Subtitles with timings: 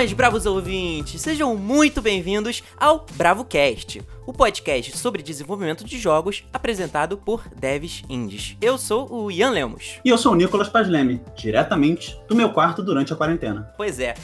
[0.00, 1.20] Saudações, bravos ouvintes!
[1.20, 8.56] Sejam muito bem-vindos ao BravoCast, o podcast sobre desenvolvimento de jogos apresentado por devs indies.
[8.62, 10.00] Eu sou o Ian Lemos.
[10.02, 13.74] E eu sou o Nicolas Pasleme, diretamente do meu quarto durante a quarentena.
[13.76, 14.14] Pois é,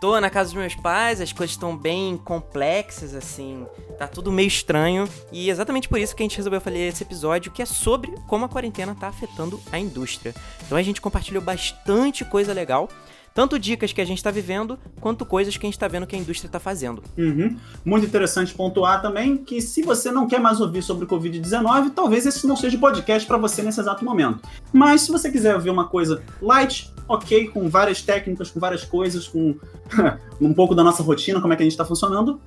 [0.00, 3.66] tô na casa dos meus pais, as coisas estão bem complexas, assim,
[3.98, 5.06] tá tudo meio estranho.
[5.30, 8.46] E exatamente por isso que a gente resolveu fazer esse episódio, que é sobre como
[8.46, 10.34] a quarentena tá afetando a indústria.
[10.64, 12.88] Então a gente compartilhou bastante coisa legal.
[13.36, 16.16] Tanto dicas que a gente está vivendo, quanto coisas que a gente está vendo que
[16.16, 17.02] a indústria está fazendo.
[17.18, 17.54] Uhum.
[17.84, 22.24] Muito interessante pontuar também que se você não quer mais ouvir sobre o Covid-19, talvez
[22.24, 24.40] esse não seja o podcast para você nesse exato momento.
[24.72, 29.28] Mas se você quiser ouvir uma coisa light, ok, com várias técnicas, com várias coisas,
[29.28, 29.54] com
[30.40, 32.40] um pouco da nossa rotina, como é que a gente está funcionando,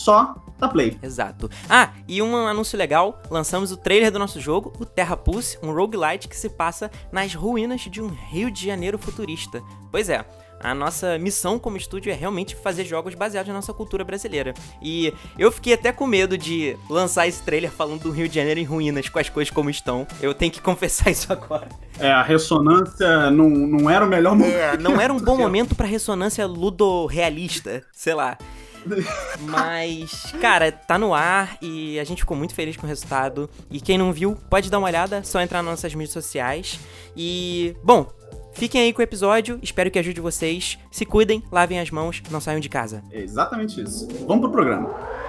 [0.00, 0.96] só da Play.
[1.02, 1.50] Exato.
[1.68, 5.72] Ah, e um anúncio legal: lançamos o trailer do nosso jogo, o Terra Pulse, um
[5.72, 9.62] roguelite que se passa nas ruínas de um Rio de Janeiro futurista.
[9.90, 10.24] Pois é.
[10.62, 14.52] A nossa missão como estúdio é realmente fazer jogos baseados na nossa cultura brasileira.
[14.82, 18.60] E eu fiquei até com medo de lançar esse trailer falando do Rio de Janeiro
[18.60, 20.06] em ruínas, com as coisas como estão.
[20.20, 21.66] Eu tenho que confessar isso agora.
[21.98, 24.54] É, a ressonância não, não era o melhor momento.
[24.54, 28.36] É, não era um bom momento pra ressonância ludo-realista, sei lá.
[29.40, 33.48] Mas, cara, tá no ar e a gente ficou muito feliz com o resultado.
[33.70, 36.80] E quem não viu, pode dar uma olhada, só entrar nas nossas mídias sociais.
[37.16, 38.10] E, bom,
[38.52, 40.78] fiquem aí com o episódio, espero que ajude vocês.
[40.90, 43.02] Se cuidem, lavem as mãos, não saiam de casa.
[43.10, 44.08] É exatamente isso.
[44.26, 45.19] Vamos pro programa.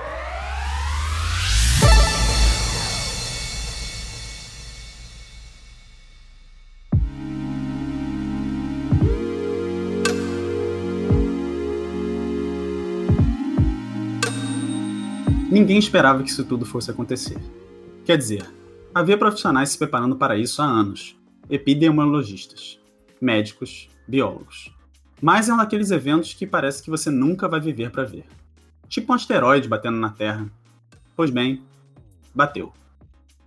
[15.61, 17.37] Ninguém esperava que isso tudo fosse acontecer.
[18.03, 18.51] Quer dizer,
[18.95, 21.15] havia profissionais se preparando para isso há anos:
[21.47, 22.79] epidemiologistas,
[23.21, 24.75] médicos, biólogos.
[25.21, 28.25] Mas é um daqueles eventos que parece que você nunca vai viver para ver.
[28.89, 30.51] Tipo um asteroide batendo na Terra.
[31.15, 31.61] Pois bem,
[32.33, 32.73] bateu.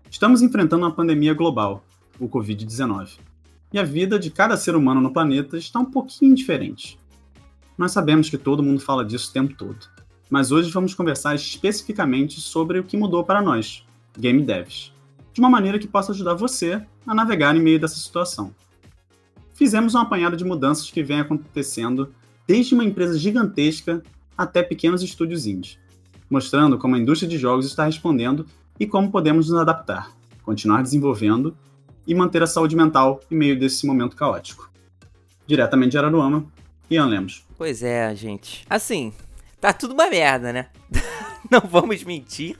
[0.09, 1.85] Estamos enfrentando uma pandemia global,
[2.21, 3.19] o Covid-19.
[3.73, 6.97] E a vida de cada ser humano no planeta está um pouquinho diferente.
[7.77, 9.93] Nós sabemos que todo mundo fala disso o tempo todo
[10.35, 13.87] mas hoje vamos conversar especificamente sobre o que mudou para nós,
[14.19, 14.93] game devs,
[15.33, 18.53] de uma maneira que possa ajudar você a navegar em meio dessa situação.
[19.53, 22.13] Fizemos um apanhado de mudanças que vem acontecendo
[22.49, 24.03] desde uma empresa gigantesca
[24.37, 25.79] até pequenos estúdios indies,
[26.29, 28.45] mostrando como a indústria de jogos está respondendo
[28.81, 30.11] e como podemos nos adaptar,
[30.43, 31.57] continuar desenvolvendo
[32.05, 34.69] e manter a saúde mental em meio desse momento caótico.
[35.47, 36.45] Diretamente de Araruama,
[36.91, 37.47] Ian Lemos.
[37.57, 38.67] Pois é, gente.
[38.69, 39.13] Assim,
[39.65, 40.67] tá tudo uma merda, né?
[41.51, 42.55] não vamos mentir.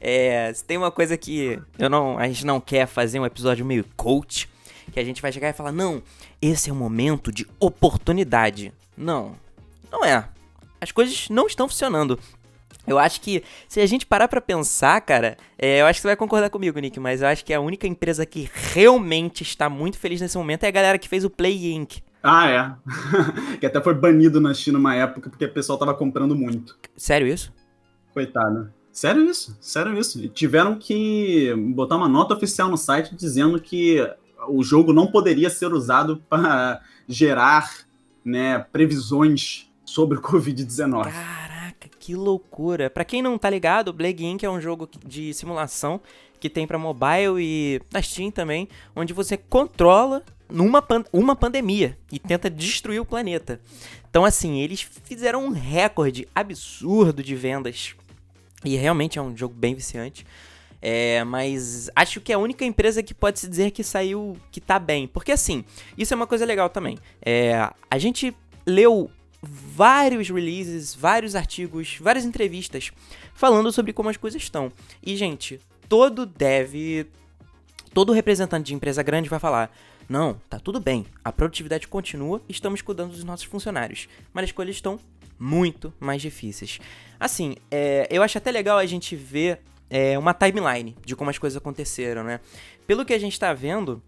[0.00, 3.66] É, se tem uma coisa que eu não, a gente não quer fazer um episódio
[3.66, 4.48] meio coach,
[4.92, 6.00] que a gente vai chegar e falar: não,
[6.40, 8.72] esse é um momento de oportunidade.
[8.96, 9.34] Não,
[9.90, 10.28] não é.
[10.80, 12.16] As coisas não estão funcionando.
[12.86, 16.08] Eu acho que se a gente parar pra pensar, cara, é, eu acho que você
[16.08, 19.98] vai concordar comigo, Nick, mas eu acho que a única empresa que realmente está muito
[19.98, 22.00] feliz nesse momento é a galera que fez o Play Inc.
[22.28, 22.74] Ah, é.
[23.60, 26.76] que até foi banido na China uma época porque o pessoal tava comprando muito.
[26.96, 27.52] Sério isso?
[28.12, 28.72] Coitado.
[28.90, 30.20] Sério isso, sério isso.
[30.20, 33.98] E tiveram que botar uma nota oficial no site dizendo que
[34.48, 37.70] o jogo não poderia ser usado para gerar
[38.24, 41.04] né, previsões sobre o Covid-19.
[41.04, 42.90] Caraca, que loucura.
[42.90, 44.42] Para quem não tá ligado, Plague Inc.
[44.42, 46.00] é um jogo de simulação
[46.40, 51.98] que tem para mobile e na Steam também, onde você controla numa pan uma pandemia
[52.10, 53.60] e tenta destruir o planeta.
[54.08, 57.94] Então, assim, eles fizeram um recorde absurdo de vendas.
[58.64, 60.26] E realmente é um jogo bem viciante.
[60.80, 64.60] É, mas acho que é a única empresa que pode se dizer que saiu, que
[64.60, 65.06] tá bem.
[65.06, 65.64] Porque assim,
[65.96, 66.98] isso é uma coisa legal também.
[67.20, 68.34] É, a gente
[68.66, 69.10] leu
[69.42, 72.90] vários releases, vários artigos, várias entrevistas
[73.34, 74.72] falando sobre como as coisas estão.
[75.02, 77.06] E, gente, todo dev,
[77.92, 79.70] todo representante de empresa grande vai falar:
[80.08, 84.76] não, tá tudo bem, a produtividade continua, estamos cuidando dos nossos funcionários, mas as coisas
[84.76, 85.00] estão
[85.38, 86.78] muito mais difíceis.
[87.18, 89.60] Assim, é, eu acho até legal a gente ver
[89.90, 92.40] é, uma timeline de como as coisas aconteceram, né?
[92.86, 94.02] Pelo que a gente tá vendo,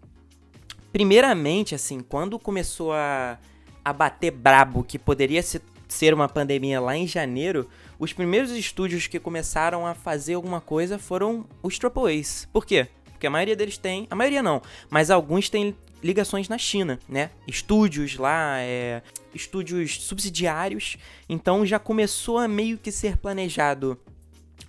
[0.91, 3.37] primeiramente, assim, quando começou a,
[3.83, 9.07] a bater brabo que poderia ser, ser uma pandemia lá em janeiro, os primeiros estúdios
[9.07, 12.47] que começaram a fazer alguma coisa foram os AAAs.
[12.53, 12.87] Por quê?
[13.11, 17.31] Porque a maioria deles tem, a maioria não, mas alguns têm ligações na China, né?
[17.47, 19.01] Estúdios lá, é,
[19.33, 20.97] estúdios subsidiários.
[21.27, 23.97] Então já começou a meio que ser planejado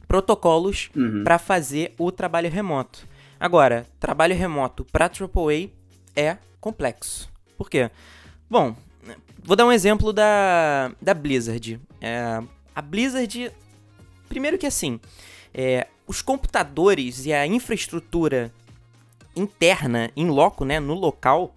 [0.08, 1.22] protocolos uhum.
[1.22, 3.06] para fazer o trabalho remoto.
[3.38, 5.70] Agora, trabalho remoto para AAA
[6.14, 7.30] é complexo.
[7.56, 7.90] Por quê?
[8.48, 8.74] Bom,
[9.42, 11.80] Vou dar um exemplo da, da Blizzard.
[12.00, 12.42] É,
[12.74, 13.50] a Blizzard.
[14.28, 15.00] Primeiro que assim.
[15.52, 18.52] É, os computadores e a infraestrutura
[19.34, 21.54] interna, em loco, né, no local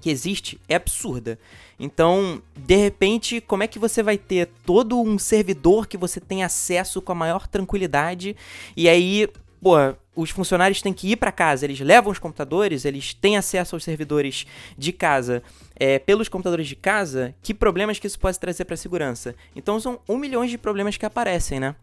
[0.00, 1.38] que existe, é absurda.
[1.78, 6.42] Então, de repente, como é que você vai ter todo um servidor que você tem
[6.42, 8.36] acesso com a maior tranquilidade
[8.76, 9.28] e aí,
[9.60, 9.76] pô,
[10.14, 13.84] os funcionários têm que ir para casa, eles levam os computadores, eles têm acesso aos
[13.84, 14.46] servidores
[14.76, 15.42] de casa
[15.74, 19.34] é, pelos computadores de casa, que problemas que isso pode trazer para a segurança?
[19.56, 21.74] Então são um milhão de problemas que aparecem, né?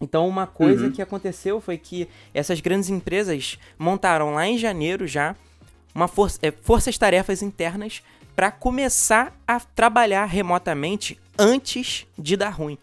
[0.00, 0.92] Então, uma coisa uhum.
[0.92, 5.36] que aconteceu foi que essas grandes empresas montaram lá em janeiro já
[5.94, 8.02] uma força, é, forças-tarefas internas
[8.34, 12.78] para começar a trabalhar remotamente antes de dar ruim.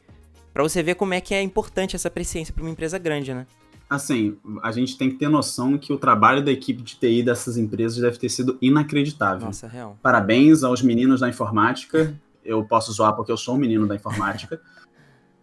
[0.54, 3.48] Para você ver como é que é importante essa presciência para uma empresa grande, né?
[3.90, 7.58] Assim, a gente tem que ter noção que o trabalho da equipe de TI dessas
[7.58, 9.48] empresas deve ter sido inacreditável.
[9.48, 9.98] Nossa, real.
[10.02, 12.14] Parabéns aos meninos da informática.
[12.44, 14.60] Eu posso zoar porque eu sou um menino da informática.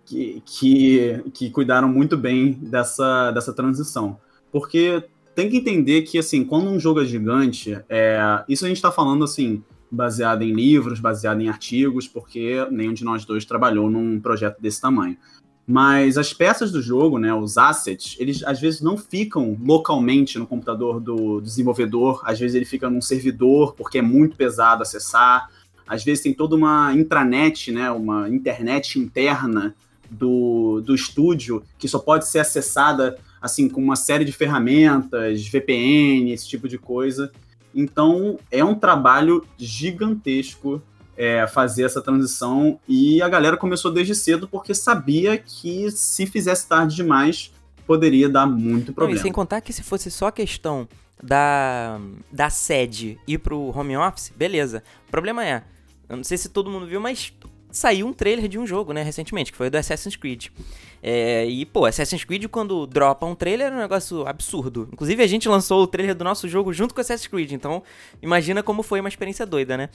[0.04, 4.18] que, que, que cuidaram muito bem dessa, dessa transição.
[4.52, 5.02] Porque
[5.34, 8.92] tem que entender que, assim, quando um jogo é gigante, é, isso a gente está
[8.92, 14.20] falando, assim, baseado em livros, baseado em artigos, porque nenhum de nós dois trabalhou num
[14.20, 15.16] projeto desse tamanho.
[15.66, 20.46] Mas as peças do jogo, né, os assets, eles às vezes não ficam localmente no
[20.46, 25.48] computador do desenvolvedor, às vezes ele fica num servidor porque é muito pesado acessar,
[25.86, 29.74] às vezes tem toda uma intranet, né, uma internet interna
[30.10, 36.32] do, do estúdio que só pode ser acessada assim com uma série de ferramentas, VPN,
[36.32, 37.30] esse tipo de coisa.
[37.74, 40.82] Então é um trabalho gigantesco
[41.16, 46.66] é, fazer essa transição e a galera começou desde cedo porque sabia que se fizesse
[46.66, 47.52] tarde demais
[47.86, 49.14] poderia dar muito problema.
[49.14, 50.88] Não, e sem contar que se fosse só questão
[51.22, 52.00] da,
[52.32, 54.82] da sede ir pro home office, beleza.
[55.06, 55.62] O problema é,
[56.08, 57.32] eu não sei se todo mundo viu, mas
[57.74, 60.46] saiu um trailer de um jogo, né, recentemente, que foi o do Assassin's Creed.
[61.02, 64.88] É, e, pô, Assassin's Creed, quando dropa um trailer, é um negócio absurdo.
[64.92, 67.82] Inclusive, a gente lançou o trailer do nosso jogo junto com Assassin's Creed, então
[68.22, 69.90] imagina como foi uma experiência doida, né?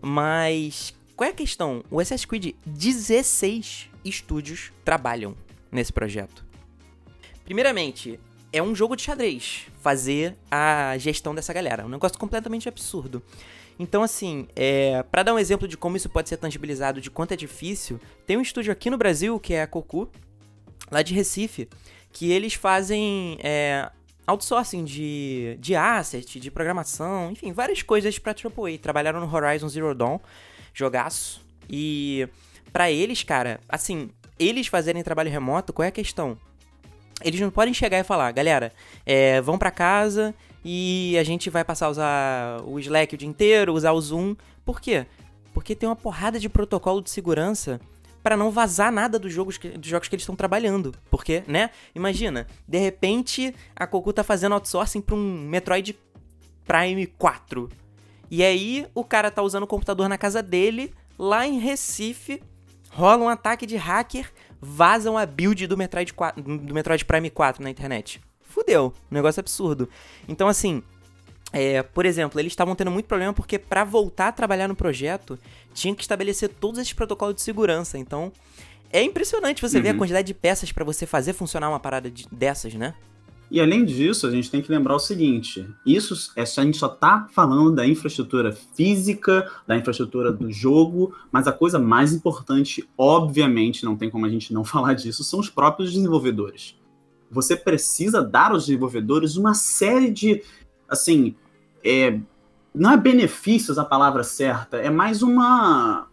[0.00, 1.84] Mas, qual é a questão?
[1.90, 5.36] O Assassin's Creed, 16 estúdios trabalham
[5.70, 6.46] nesse projeto.
[7.44, 8.18] Primeiramente,
[8.50, 11.84] é um jogo de xadrez fazer a gestão dessa galera.
[11.84, 13.22] Um negócio completamente absurdo.
[13.78, 17.32] Então, assim, é, para dar um exemplo de como isso pode ser tangibilizado, de quanto
[17.32, 20.10] é difícil, tem um estúdio aqui no Brasil, que é a Cocu,
[20.90, 21.68] lá de Recife,
[22.12, 23.88] que eles fazem é,
[24.26, 28.78] outsourcing de, de asset, de programação, enfim, várias coisas pra AAA.
[28.80, 30.18] Trabalharam no Horizon Zero Dawn,
[30.74, 31.40] jogaço.
[31.68, 32.28] E
[32.72, 36.36] para eles, cara, assim, eles fazerem trabalho remoto, qual é a questão?
[37.22, 38.72] Eles não podem chegar e falar, galera,
[39.04, 40.34] é, vão para casa
[40.64, 44.34] e a gente vai passar a usar o Slack o dia inteiro, usar o Zoom.
[44.64, 45.06] Por quê?
[45.52, 47.80] Porque tem uma porrada de protocolo de segurança
[48.22, 50.94] para não vazar nada dos jogos que, dos jogos que eles estão trabalhando.
[51.10, 51.70] Porque, né?
[51.94, 55.98] Imagina, de repente a Cocu tá fazendo outsourcing para um Metroid
[56.66, 57.68] Prime 4.
[58.30, 62.42] E aí o cara tá usando o computador na casa dele, lá em Recife,
[62.90, 64.30] rola um ataque de hacker,
[64.60, 68.92] vazam a build do Metroid, 4, do Metroid Prime 4 na internet fudeu.
[69.10, 69.88] Um negócio absurdo.
[70.26, 70.82] Então, assim,
[71.52, 75.38] é, por exemplo, eles estavam tendo muito problema porque para voltar a trabalhar no projeto,
[75.72, 77.98] tinha que estabelecer todos esses protocolos de segurança.
[77.98, 78.32] Então,
[78.92, 79.82] é impressionante você uhum.
[79.82, 79.98] ver a uhum.
[79.98, 82.94] quantidade de peças para você fazer funcionar uma parada de, dessas, né?
[83.50, 86.88] E além disso, a gente tem que lembrar o seguinte: isso é, a gente só
[86.88, 93.86] tá falando da infraestrutura física, da infraestrutura do jogo, mas a coisa mais importante, obviamente,
[93.86, 96.76] não tem como a gente não falar disso, são os próprios desenvolvedores
[97.30, 100.42] você precisa dar aos desenvolvedores uma série de,
[100.88, 101.34] assim,
[101.84, 102.18] é,
[102.74, 106.08] não é benefícios a palavra certa, é mais uma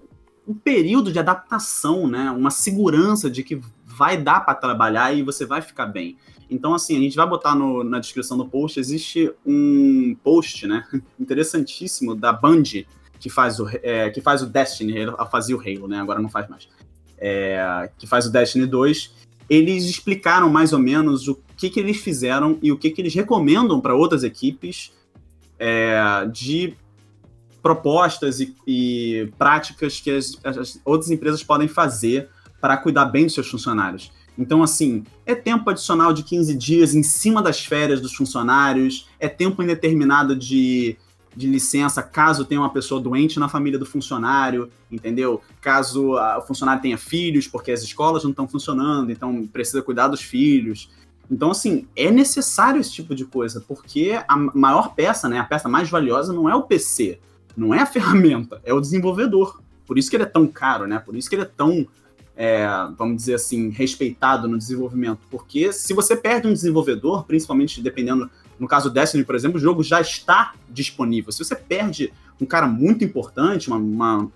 [0.48, 2.30] um período de adaptação, né?
[2.30, 6.18] Uma segurança de que vai dar para trabalhar e você vai ficar bem.
[6.50, 10.86] Então, assim, a gente vai botar no, na descrição do post, existe um post, né?
[11.20, 12.64] Interessantíssimo da Band,
[13.20, 16.00] que faz o, é, que faz o Destiny, ela fazia o Halo, né?
[16.00, 16.70] Agora não faz mais.
[17.18, 21.98] É, que faz o Destiny 2 eles explicaram mais ou menos o que, que eles
[21.98, 24.92] fizeram e o que, que eles recomendam para outras equipes
[25.60, 26.76] é, de
[27.62, 32.30] propostas e, e práticas que as, as, outras empresas podem fazer
[32.62, 34.12] para cuidar bem dos seus funcionários.
[34.38, 39.28] Então, assim, é tempo adicional de 15 dias em cima das férias dos funcionários, é
[39.28, 40.98] tempo indeterminado de
[41.36, 45.42] de licença caso tenha uma pessoa doente na família do funcionário, entendeu?
[45.62, 50.08] Caso a, o funcionário tenha filhos, porque as escolas não estão funcionando, então precisa cuidar
[50.08, 50.90] dos filhos.
[51.30, 55.68] Então, assim, é necessário esse tipo de coisa, porque a maior peça, né, a peça
[55.68, 57.20] mais valiosa não é o PC.
[57.58, 59.62] Não é a ferramenta, é o desenvolvedor.
[59.86, 61.00] Por isso que ele é tão caro, né?
[61.00, 61.86] Por isso que ele é tão,
[62.36, 65.20] é, vamos dizer assim, respeitado no desenvolvimento.
[65.30, 69.62] Porque se você perde um desenvolvedor, principalmente dependendo, no caso do Destiny, por exemplo, o
[69.62, 71.32] jogo já está disponível.
[71.32, 74.32] Se você perde um cara muito importante, uma, uma,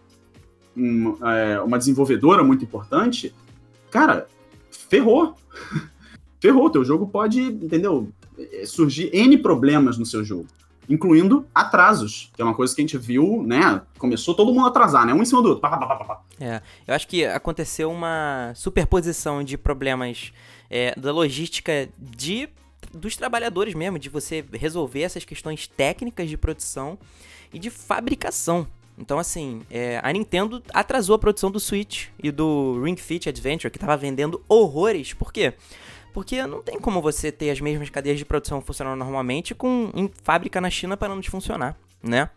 [1.33, 3.33] é, uma desenvolvedora muito importante,
[3.89, 4.27] cara,
[4.69, 5.35] ferrou.
[6.39, 6.69] ferrou.
[6.69, 8.09] Teu jogo pode, entendeu?
[8.37, 10.47] É, surgir N problemas no seu jogo
[10.89, 13.79] incluindo atrasos, que é uma coisa que a gente viu, né?
[13.99, 15.13] Começou todo mundo a atrasar, né?
[15.13, 15.61] Um em cima do outro.
[15.61, 20.33] Pá, pá, pá, é, eu acho que aconteceu uma superposição de problemas
[20.67, 22.49] é, da logística de
[22.93, 26.97] dos trabalhadores mesmo, de você resolver essas questões técnicas de produção
[27.53, 28.67] e de fabricação.
[28.97, 33.71] Então, assim, é, a Nintendo atrasou a produção do Switch e do Ring Fit Adventure,
[33.71, 35.13] que estava vendendo horrores.
[35.13, 35.53] Por quê?
[36.13, 40.59] Porque não tem como você ter as mesmas cadeias de produção funcionando normalmente com fábrica
[40.59, 42.29] na China parando de funcionar, né?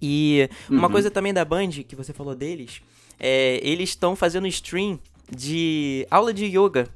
[0.00, 0.92] E uma uhum.
[0.92, 2.82] coisa também da Band, que você falou deles,
[3.18, 4.98] é, eles estão fazendo stream
[5.30, 6.88] de aula de yoga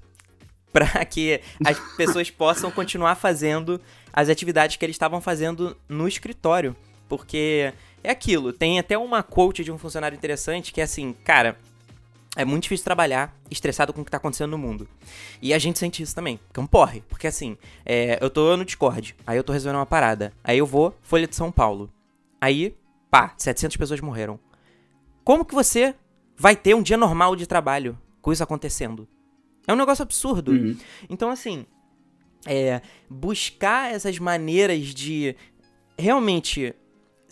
[0.74, 3.80] para que as pessoas possam continuar fazendo
[4.12, 6.74] as atividades que eles estavam fazendo no escritório.
[7.08, 11.58] Porque é aquilo, tem até uma quote de um funcionário interessante que é assim, cara,
[12.34, 14.88] é muito difícil trabalhar estressado com o que tá acontecendo no mundo.
[15.40, 17.02] E a gente sente isso também, que é um porre.
[17.08, 20.32] Porque assim, é, eu tô no Discord, aí eu tô resolvendo uma parada.
[20.42, 21.92] Aí eu vou, Folha de São Paulo.
[22.40, 22.74] Aí,
[23.10, 24.40] pá, 700 pessoas morreram.
[25.22, 25.94] Como que você
[26.36, 29.06] vai ter um dia normal de trabalho com isso acontecendo?
[29.66, 30.52] É um negócio absurdo.
[30.52, 30.76] Uhum.
[31.08, 31.66] Então, assim,
[32.46, 35.36] é, buscar essas maneiras de
[35.98, 36.74] realmente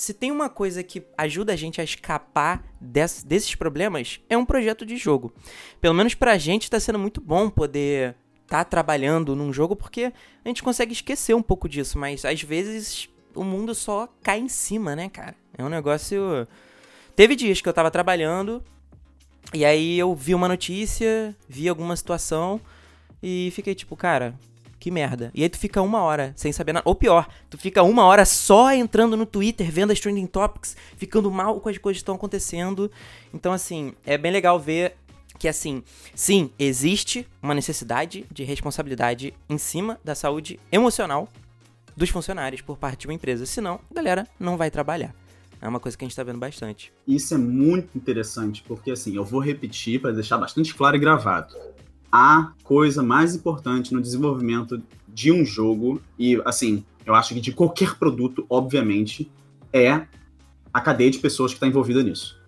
[0.00, 4.46] se tem uma coisa que ajuda a gente a escapar desse, desses problemas, é um
[4.46, 5.32] projeto de jogo.
[5.80, 10.12] Pelo menos pra gente está sendo muito bom poder estar tá trabalhando num jogo, porque
[10.44, 14.49] a gente consegue esquecer um pouco disso, mas às vezes o mundo só cai em
[14.49, 15.37] cima, né, cara?
[15.56, 16.49] É um negócio.
[17.14, 18.64] Teve dias que eu tava trabalhando,
[19.52, 22.61] e aí eu vi uma notícia, vi alguma situação,
[23.23, 24.35] e fiquei tipo, cara,
[24.80, 25.30] que merda.
[25.35, 26.88] E aí tu fica uma hora sem saber nada.
[26.88, 31.30] Ou pior, tu fica uma hora só entrando no Twitter, vendo as trending topics, ficando
[31.30, 32.90] mal com as coisas que estão acontecendo.
[33.33, 34.97] Então, assim, é bem legal ver
[35.38, 35.83] que, assim,
[36.14, 41.28] sim, existe uma necessidade de responsabilidade em cima da saúde emocional
[41.97, 43.45] dos funcionários por parte de uma empresa.
[43.45, 45.14] Senão, a galera não vai trabalhar.
[45.61, 46.93] É uma coisa que a gente está vendo bastante.
[47.07, 51.55] Isso é muito interessante, porque assim, eu vou repetir para deixar bastante claro e gravado
[52.12, 57.52] a coisa mais importante no desenvolvimento de um jogo, e assim, eu acho que de
[57.52, 59.31] qualquer produto, obviamente,
[59.73, 60.07] é
[60.73, 62.38] a cadeia de pessoas que está envolvida nisso.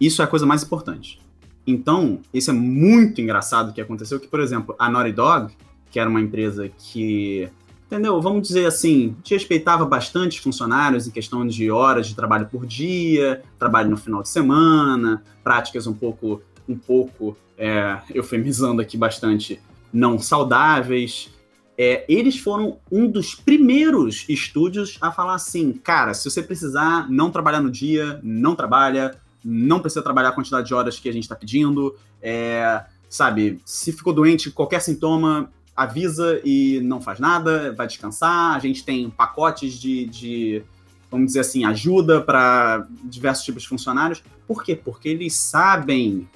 [0.00, 1.20] Isso é a coisa mais importante.
[1.66, 5.56] Então, isso é muito engraçado que aconteceu, que, por exemplo, a Naughty Dog,
[5.90, 7.48] que era uma empresa que,
[7.92, 13.42] entendeu, vamos dizer assim, respeitava bastante funcionários em questão de horas de trabalho por dia,
[13.58, 19.60] trabalho no final de semana, práticas um pouco um pouco, é, eufemizando aqui bastante,
[19.92, 21.28] não saudáveis.
[21.76, 27.30] É, eles foram um dos primeiros estúdios a falar assim, cara, se você precisar não
[27.30, 31.24] trabalhar no dia, não trabalha, não precisa trabalhar a quantidade de horas que a gente
[31.24, 37.86] está pedindo, é, sabe, se ficou doente, qualquer sintoma, avisa e não faz nada, vai
[37.86, 40.62] descansar, a gente tem pacotes de, de
[41.10, 44.22] vamos dizer assim, ajuda para diversos tipos de funcionários.
[44.46, 44.74] Por quê?
[44.74, 46.28] Porque eles sabem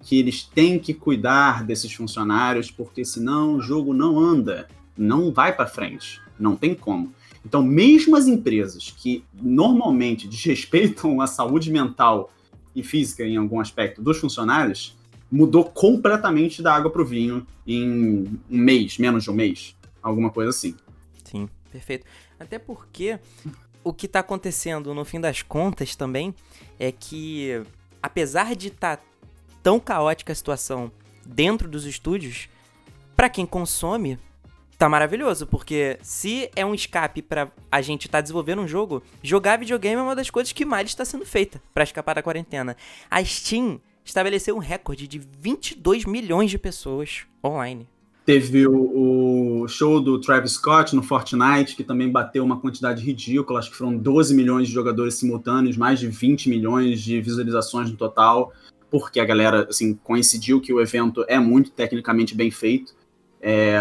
[0.00, 5.54] que eles têm que cuidar desses funcionários, porque senão o jogo não anda, não vai
[5.54, 7.12] para frente, não tem como.
[7.44, 12.32] Então, mesmo as empresas que normalmente desrespeitam a saúde mental
[12.74, 14.96] e física em algum aspecto dos funcionários,
[15.30, 20.30] mudou completamente da água para o vinho em um mês, menos de um mês, alguma
[20.30, 20.74] coisa assim.
[21.24, 22.06] Sim, perfeito.
[22.38, 23.18] Até porque
[23.82, 26.34] o que está acontecendo no fim das contas também
[26.78, 27.62] é que,
[28.02, 29.02] apesar de estar tá
[29.62, 30.90] tão caótica a situação
[31.24, 32.48] dentro dos estúdios,
[33.16, 34.18] para quem consome,
[34.78, 39.02] tá maravilhoso, porque se é um escape para a gente estar tá desenvolvendo um jogo,
[39.22, 42.76] jogar videogame é uma das coisas que mais está sendo feita para escapar da quarentena.
[43.10, 47.86] A Steam estabeleceu um recorde de 22 milhões de pessoas online.
[48.24, 53.58] Teve o, o, show do Travis Scott no Fortnite, que também bateu uma quantidade ridícula,
[53.58, 57.96] acho que foram 12 milhões de jogadores simultâneos, mais de 20 milhões de visualizações no
[57.96, 58.52] total
[58.90, 62.94] porque a galera assim, coincidiu que o evento é muito tecnicamente bem feito.
[63.40, 63.78] É,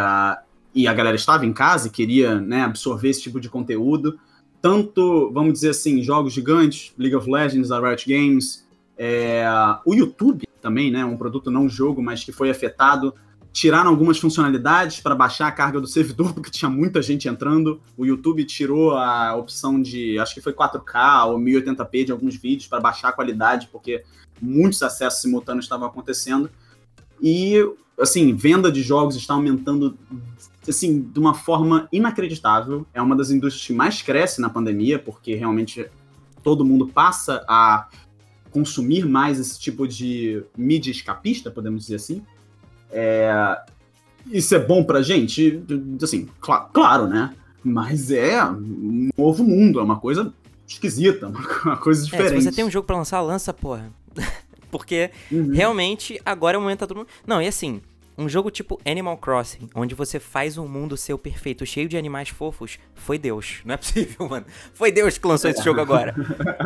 [0.74, 4.20] e a galera estava em casa e queria né, absorver esse tipo de conteúdo.
[4.62, 8.65] Tanto, vamos dizer assim, jogos gigantes, League of Legends, a Riot Games,
[8.98, 9.46] é,
[9.86, 13.14] o YouTube também, né, um produto não jogo, mas que foi afetado.
[13.54, 17.80] tiraram algumas funcionalidades para baixar a carga do servidor, porque tinha muita gente entrando.
[17.96, 22.68] O YouTube tirou a opção de, acho que foi 4K ou 1080p de alguns vídeos
[22.68, 24.04] para baixar a qualidade, porque
[24.42, 26.50] muitos acessos simultâneos estavam acontecendo.
[27.22, 27.58] E,
[28.00, 29.98] assim, venda de jogos está aumentando,
[30.68, 32.86] assim, de uma forma inacreditável.
[32.94, 35.90] É uma das indústrias que mais cresce na pandemia, porque realmente
[36.44, 37.88] todo mundo passa a
[38.56, 42.22] consumir mais esse tipo de mídia escapista, podemos dizer assim.
[42.90, 43.60] É,
[44.28, 45.62] isso é bom pra gente?
[46.02, 47.36] Assim, cl claro, né?
[47.62, 50.34] Mas é um novo mundo, é uma coisa
[50.66, 51.28] esquisita,
[51.66, 52.34] uma coisa diferente.
[52.34, 53.92] É, se você tem um jogo para lançar, lança, porra.
[54.72, 55.52] Porque uhum.
[55.52, 57.08] realmente agora é o momento tá todo mundo.
[57.28, 57.82] Não, e assim,
[58.18, 62.30] um jogo tipo Animal Crossing, onde você faz um mundo seu perfeito, cheio de animais
[62.30, 63.62] fofos, foi Deus.
[63.66, 64.46] Não é possível, mano.
[64.74, 65.54] Foi Deus que lançou é.
[65.54, 66.16] esse jogo agora.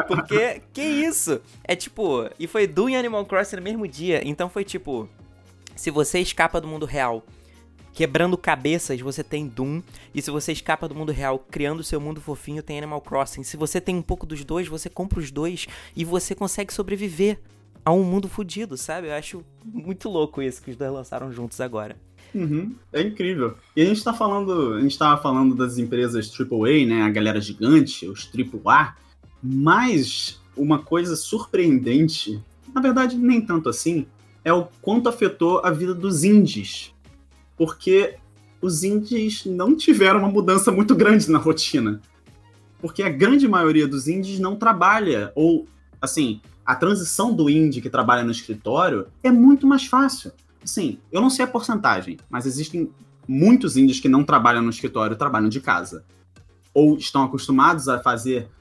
[0.08, 1.42] Porque, que isso?
[1.64, 4.22] É tipo, e foi Doom e Animal Crossing no mesmo dia.
[4.24, 5.10] Então foi tipo,
[5.76, 7.24] se você escapa do mundo real
[7.94, 9.82] quebrando cabeças, você tem Doom.
[10.14, 13.44] E se você escapa do mundo real criando seu mundo fofinho, tem Animal Crossing.
[13.44, 17.40] Se você tem um pouco dos dois, você compra os dois e você consegue sobreviver
[17.84, 19.08] a um mundo fodido, sabe?
[19.08, 21.96] Eu acho muito louco isso que os dois lançaram juntos agora.
[22.34, 23.56] Uhum, é incrível.
[23.76, 27.42] E a gente tá falando, a gente tava falando das empresas AAA, né, a galera
[27.42, 28.96] gigante, os AAA,
[29.42, 32.42] mas uma coisa surpreendente,
[32.74, 34.06] na verdade nem tanto assim,
[34.44, 36.94] é o quanto afetou a vida dos indies.
[37.58, 38.16] Porque
[38.62, 42.02] os indies não tiveram uma mudança muito grande na rotina.
[42.80, 45.68] Porque a grande maioria dos indies não trabalha, ou,
[46.02, 50.32] assim, a transição do indie que trabalha no escritório é muito mais fácil.
[50.64, 52.92] Assim, eu não sei a porcentagem, mas existem
[53.28, 56.06] muitos indies que não trabalham no escritório, trabalham de casa.
[56.72, 58.52] Ou estão acostumados a fazer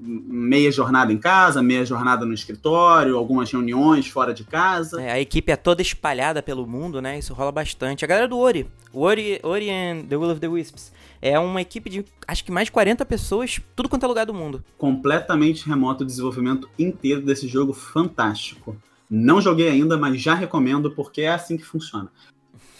[0.00, 5.00] meia jornada em casa, meia jornada no escritório, algumas reuniões fora de casa.
[5.00, 7.18] É, a equipe é toda espalhada pelo mundo, né?
[7.18, 8.04] Isso rola bastante.
[8.04, 11.60] A galera do Ori, o Ori, Ori and the Will of the Wisps, é uma
[11.60, 14.64] equipe de acho que mais de 40 pessoas, tudo quanto é lugar do mundo.
[14.78, 18.76] Completamente remoto o desenvolvimento inteiro desse jogo fantástico.
[19.08, 22.08] Não joguei ainda, mas já recomendo porque é assim que funciona.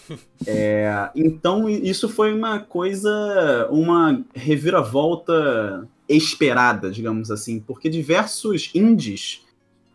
[0.47, 9.45] é, então isso foi uma coisa, uma reviravolta esperada, digamos assim, porque diversos indies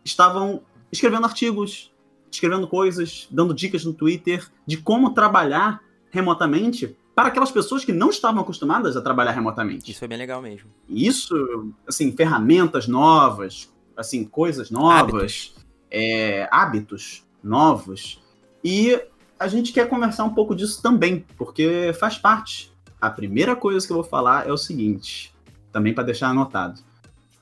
[0.05, 1.93] estavam escrevendo artigos,
[2.31, 8.11] escrevendo coisas, dando dicas no Twitter de como trabalhar remotamente para aquelas pessoas que não
[8.11, 9.91] estavam acostumadas a trabalhar remotamente.
[9.91, 10.71] Isso foi bem legal mesmo.
[10.89, 15.55] Isso, assim, ferramentas novas, assim, coisas novas, hábitos,
[15.91, 18.23] é, hábitos novos.
[18.63, 19.01] E
[19.39, 22.71] a gente quer conversar um pouco disso também, porque faz parte.
[23.01, 25.35] A primeira coisa que eu vou falar é o seguinte:
[25.77, 26.81] também para deixar anotado.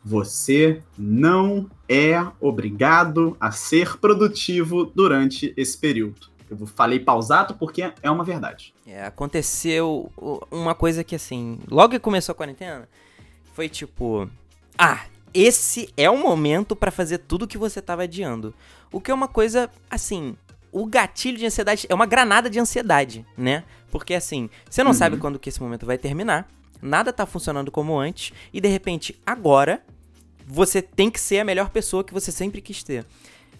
[0.05, 6.27] Você não é obrigado a ser produtivo durante esse período.
[6.51, 8.75] Eu falei pausado porque é uma verdade.
[8.85, 10.11] É, aconteceu
[10.51, 12.89] uma coisa que, assim, logo que começou a quarentena,
[13.53, 14.29] foi tipo:
[14.77, 18.53] ah, esse é o momento para fazer tudo que você tava adiando.
[18.91, 20.37] O que é uma coisa, assim,
[20.73, 23.63] o gatilho de ansiedade é uma granada de ansiedade, né?
[23.93, 24.97] Porque, assim, você não uhum.
[24.97, 26.49] sabe quando que esse momento vai terminar
[26.85, 29.83] nada tá funcionando como antes, e de repente, agora,
[30.47, 33.07] você tem que ser a melhor pessoa que você sempre quis ter.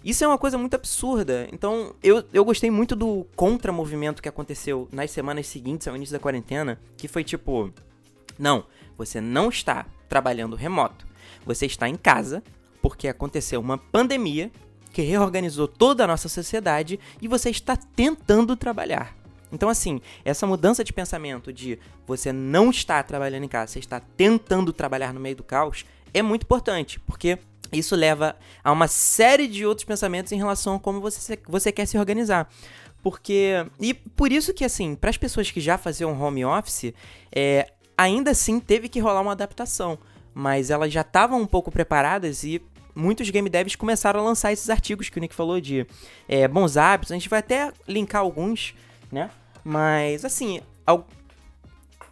[0.03, 1.47] Isso é uma coisa muito absurda.
[1.51, 6.19] Então, eu, eu gostei muito do contra-movimento que aconteceu nas semanas seguintes ao início da
[6.19, 7.73] quarentena, que foi tipo:
[8.37, 11.07] não, você não está trabalhando remoto.
[11.43, 12.43] Você está em casa
[12.81, 14.51] porque aconteceu uma pandemia
[14.93, 19.24] que reorganizou toda a nossa sociedade e você está tentando trabalhar.
[19.51, 23.99] Então, assim, essa mudança de pensamento de você não está trabalhando em casa, você está
[23.99, 27.37] tentando trabalhar no meio do caos, é muito importante, porque
[27.71, 31.85] isso leva a uma série de outros pensamentos em relação a como você, você quer
[31.85, 32.49] se organizar.
[33.01, 33.65] Porque.
[33.79, 36.93] E por isso que, assim, para as pessoas que já faziam home office,
[37.31, 39.97] é, ainda assim teve que rolar uma adaptação.
[40.33, 42.61] Mas elas já estavam um pouco preparadas e
[42.95, 45.85] muitos game devs começaram a lançar esses artigos que o Nick falou de
[46.27, 47.11] é, bons hábitos.
[47.11, 48.73] A gente vai até linkar alguns
[49.11, 49.29] né?
[49.63, 51.07] Mas, assim, al...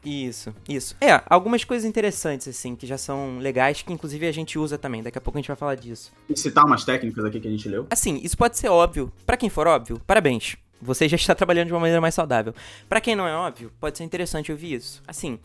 [0.03, 0.95] Isso, isso.
[0.99, 5.01] É, algumas coisas interessantes, assim, que já são legais, que inclusive a gente usa também.
[5.01, 6.11] Daqui a pouco a gente vai falar disso.
[6.27, 7.87] E citar umas técnicas aqui que a gente leu?
[7.89, 9.11] Assim, isso pode ser óbvio.
[9.25, 10.57] para quem for óbvio, parabéns.
[10.81, 12.53] Você já está trabalhando de uma maneira mais saudável.
[12.89, 15.01] para quem não é óbvio, pode ser interessante ouvir isso.
[15.07, 15.39] Assim,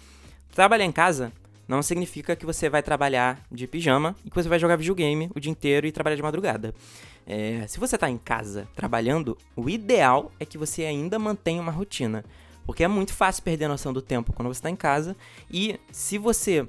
[0.53, 1.33] trabalhar em casa
[1.69, 5.39] não significa que você vai trabalhar de pijama e que você vai jogar videogame o
[5.39, 6.75] dia inteiro e trabalhar de madrugada.
[7.31, 11.71] É, se você está em casa trabalhando, o ideal é que você ainda mantenha uma
[11.71, 12.25] rotina.
[12.65, 15.15] Porque é muito fácil perder a noção do tempo quando você está em casa.
[15.51, 16.67] E se você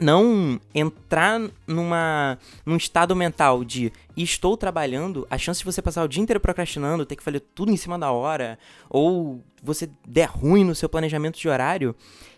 [0.00, 6.08] não entrar numa, num estado mental de estou trabalhando, a chance de você passar o
[6.08, 8.58] dia inteiro procrastinando, ter que fazer tudo em cima da hora,
[8.88, 11.96] ou você der ruim no seu planejamento de horário,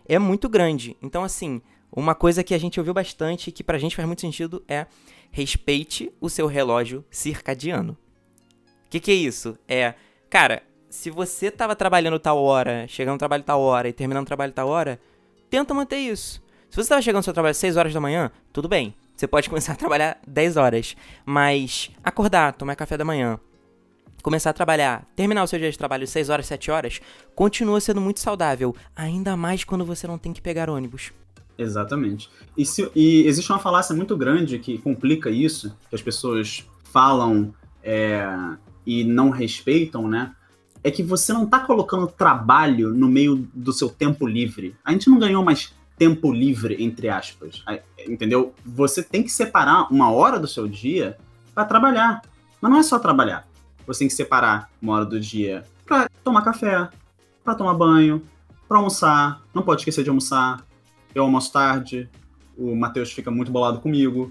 [0.08, 0.96] é muito grande.
[1.02, 1.60] Então, assim,
[1.92, 4.86] uma coisa que a gente ouviu bastante e que pra gente faz muito sentido é
[5.36, 7.92] respeite o seu relógio circadiano.
[8.86, 9.58] O que, que é isso?
[9.68, 9.92] É,
[10.30, 14.26] cara, se você tava trabalhando tal hora, chegando no trabalho tal hora e terminando o
[14.26, 14.98] trabalho tal hora,
[15.50, 16.42] tenta manter isso.
[16.70, 18.94] Se você estava chegando no seu trabalho às 6 horas da manhã, tudo bem.
[19.14, 20.96] Você pode começar a trabalhar 10 horas.
[21.26, 23.38] Mas acordar, tomar café da manhã,
[24.22, 27.00] começar a trabalhar, terminar o seu dia de trabalho 6 horas, 7 horas,
[27.34, 28.74] continua sendo muito saudável.
[28.96, 31.12] Ainda mais quando você não tem que pegar ônibus.
[31.58, 32.30] Exatamente.
[32.56, 37.54] E, se, e existe uma falácia muito grande que complica isso, que as pessoas falam
[37.82, 38.26] é,
[38.84, 40.34] e não respeitam, né?
[40.82, 44.76] É que você não está colocando trabalho no meio do seu tempo livre.
[44.84, 47.64] A gente não ganhou mais tempo livre, entre aspas.
[48.06, 48.54] Entendeu?
[48.64, 51.16] Você tem que separar uma hora do seu dia
[51.54, 52.22] para trabalhar.
[52.60, 53.48] Mas não é só trabalhar.
[53.86, 56.88] Você tem que separar uma hora do dia para tomar café,
[57.42, 58.22] para tomar banho,
[58.68, 59.42] para almoçar.
[59.54, 60.64] Não pode esquecer de almoçar.
[61.16, 62.10] Eu almoço tarde.
[62.58, 64.30] O Matheus fica muito bolado comigo.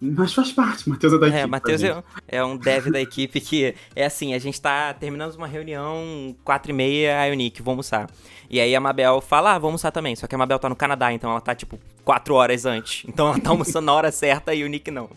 [0.00, 1.42] Mas faz parte, Matheus é da equipe.
[1.42, 5.34] É, Matheus é, é, um dev da equipe que é assim, a gente tá terminando
[5.34, 8.10] uma reunião, quatro e meia, aí o Nick, vamos almoçar.
[8.50, 10.14] E aí a Mabel fala, ah, vamos almoçar também.
[10.14, 13.04] Só que a Mabel tá no Canadá, então ela tá, tipo, quatro horas antes.
[13.08, 15.08] Então ela tá almoçando na hora certa e o Nick não.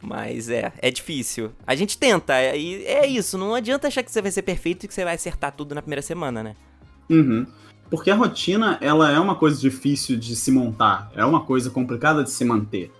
[0.00, 1.52] Mas é, é difícil.
[1.66, 3.36] A gente tenta, e é isso.
[3.36, 5.82] Não adianta achar que você vai ser perfeito e que você vai acertar tudo na
[5.82, 6.56] primeira semana, né?
[7.10, 7.46] Uhum.
[7.90, 11.10] Porque a rotina, ela é uma coisa difícil de se montar.
[11.14, 12.90] É uma coisa complicada de se manter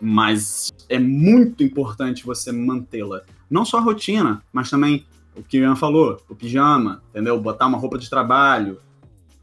[0.00, 3.22] mas é muito importante você mantê-la.
[3.50, 7.40] Não só a rotina, mas também o que o Ian falou, o pijama, entendeu?
[7.40, 8.80] Botar uma roupa de trabalho,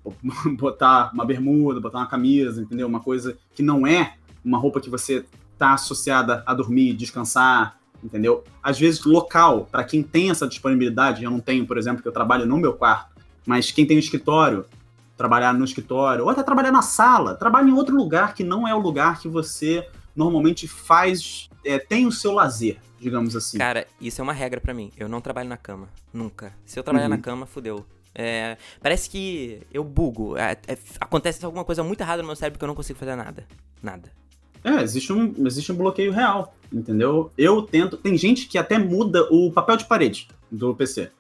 [0.57, 2.87] botar uma bermuda, botar uma camisa, entendeu?
[2.87, 5.25] Uma coisa que não é uma roupa que você
[5.57, 8.43] tá associada a dormir, descansar, entendeu?
[8.61, 12.11] Às vezes local, para quem tem essa disponibilidade, eu não tenho, por exemplo, que eu
[12.11, 14.65] trabalho no meu quarto, mas quem tem um escritório,
[15.17, 18.75] trabalhar no escritório, ou até trabalhar na sala, trabalhar em outro lugar que não é
[18.75, 23.57] o lugar que você normalmente faz, é, tem o seu lazer, digamos assim.
[23.57, 24.91] Cara, isso é uma regra para mim.
[24.97, 26.53] Eu não trabalho na cama, nunca.
[26.65, 27.11] Se eu trabalhar uhum.
[27.11, 27.85] na cama, fudeu.
[28.13, 30.37] É, parece que eu bugo.
[30.37, 33.15] É, é, acontece alguma coisa muito errada no meu cérebro que eu não consigo fazer
[33.15, 33.45] nada.
[33.83, 34.09] Nada.
[34.63, 37.29] É, existe um, existe um bloqueio real, entendeu?
[37.37, 37.97] Eu tento.
[37.97, 41.11] Tem gente que até muda o papel de parede do PC.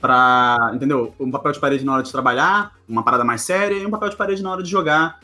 [0.00, 1.14] Pra, entendeu?
[1.20, 4.08] Um papel de parede na hora de trabalhar, uma parada mais séria, e um papel
[4.08, 5.20] de parede na hora de jogar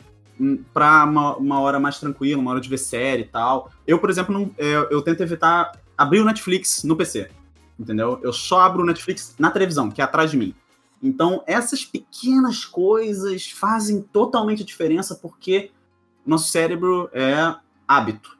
[0.73, 3.71] pra uma, uma, hora mais tranquila, uma hora de ver série e tal.
[3.85, 7.29] Eu, por exemplo, não, eu, é, eu tento evitar abrir o Netflix no PC,
[7.79, 8.19] entendeu?
[8.21, 10.53] Eu só abro o Netflix na televisão, que é atrás de mim.
[11.01, 15.71] Então, essas pequenas coisas fazem totalmente diferença porque
[16.25, 17.55] nosso cérebro é
[17.87, 18.37] hábito.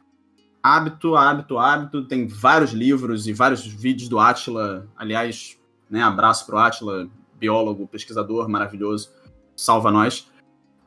[0.61, 2.05] Hábito, hábito, hábito.
[2.05, 4.87] Tem vários livros e vários vídeos do Atila.
[4.97, 5.57] Aliás,
[5.89, 9.11] né, abraço pro Atila, biólogo, pesquisador maravilhoso.
[9.55, 10.27] Salva nós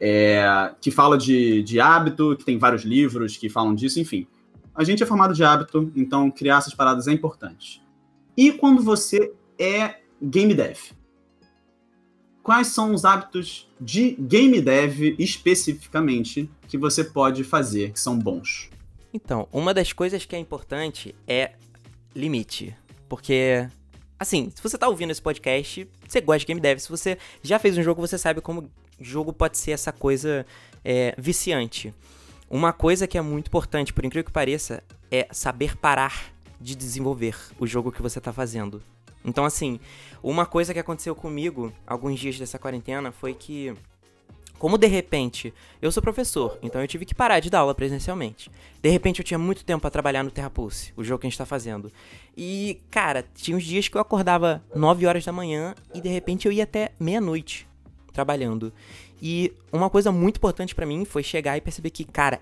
[0.01, 4.27] é, que fala de, de hábito, que tem vários livros que falam disso, enfim.
[4.75, 7.83] A gente é formado de hábito, então criar essas paradas é importante.
[8.37, 10.79] E quando você é game dev?
[12.43, 18.71] Quais são os hábitos de game dev especificamente que você pode fazer que são bons?
[19.13, 21.53] Então, uma das coisas que é importante é
[22.15, 22.75] limite.
[23.09, 23.69] Porque
[24.21, 26.79] assim, se você tá ouvindo esse podcast, você gosta de game dev.
[26.79, 30.47] Se você já fez um jogo, você sabe como jogo pode ser essa coisa
[30.85, 31.95] é, viciante.
[32.51, 37.35] Uma coisa que é muito importante, por incrível que pareça, é saber parar de desenvolver
[37.59, 38.83] o jogo que você está fazendo.
[39.25, 39.81] Então, assim,
[40.23, 43.75] uma coisa que aconteceu comigo alguns dias dessa quarentena foi que,
[44.61, 48.51] como de repente, eu sou professor, então eu tive que parar de dar aula presencialmente.
[48.83, 51.31] De repente eu tinha muito tempo para trabalhar no Terra Pulse, o jogo que a
[51.31, 51.91] gente tá fazendo.
[52.37, 56.47] E, cara, tinha uns dias que eu acordava 9 horas da manhã e de repente
[56.47, 57.67] eu ia até meia-noite
[58.13, 58.71] trabalhando.
[59.23, 62.39] E uma coisa muito importante para mim foi chegar e perceber que, cara,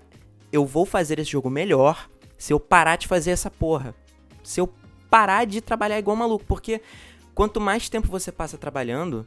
[0.51, 3.95] eu vou fazer esse jogo melhor se eu parar de fazer essa porra.
[4.43, 4.69] Se eu
[5.09, 6.81] parar de trabalhar igual maluco, porque
[7.33, 9.25] quanto mais tempo você passa trabalhando,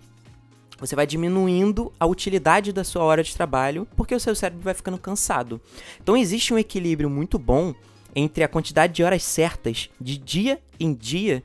[0.83, 4.75] você vai diminuindo a utilidade da sua hora de trabalho, porque o seu cérebro vai
[4.75, 5.61] ficando cansado.
[6.03, 7.73] Então existe um equilíbrio muito bom
[8.15, 11.43] entre a quantidade de horas certas, de dia em dia,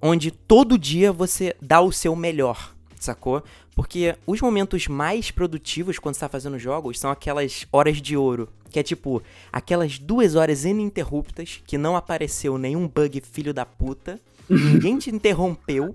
[0.00, 3.42] onde todo dia você dá o seu melhor, sacou?
[3.74, 8.48] Porque os momentos mais produtivos quando você tá fazendo jogos são aquelas horas de ouro.
[8.68, 14.20] Que é tipo, aquelas duas horas ininterruptas que não apareceu nenhum bug filho da puta,
[14.50, 15.94] ninguém te interrompeu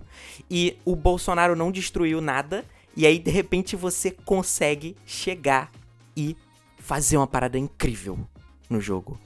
[0.49, 2.63] e o Bolsonaro não destruiu nada.
[2.97, 5.71] E aí, de repente, você consegue chegar
[6.15, 6.35] e
[6.79, 8.17] fazer uma parada incrível
[8.67, 9.19] no jogo.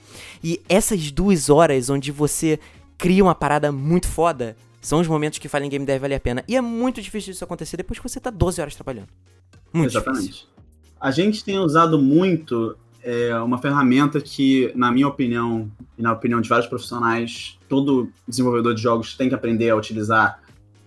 [0.43, 2.59] E essas duas horas onde você
[2.97, 6.43] cria uma parada muito foda são os momentos que Fallen Game deve valer a pena.
[6.49, 9.07] E é muito difícil isso acontecer depois que você tá 12 horas trabalhando.
[9.71, 10.25] Muito Exatamente.
[10.25, 10.47] difícil.
[10.99, 16.41] A gente tem usado muito é, uma ferramenta que, na minha opinião, e na opinião
[16.41, 20.41] de vários profissionais, todo desenvolvedor de jogos tem que aprender a utilizar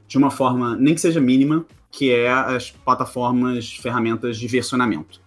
[0.07, 1.64] de uma forma, nem que seja mínima,
[1.96, 5.20] que é as plataformas, ferramentas de versionamento.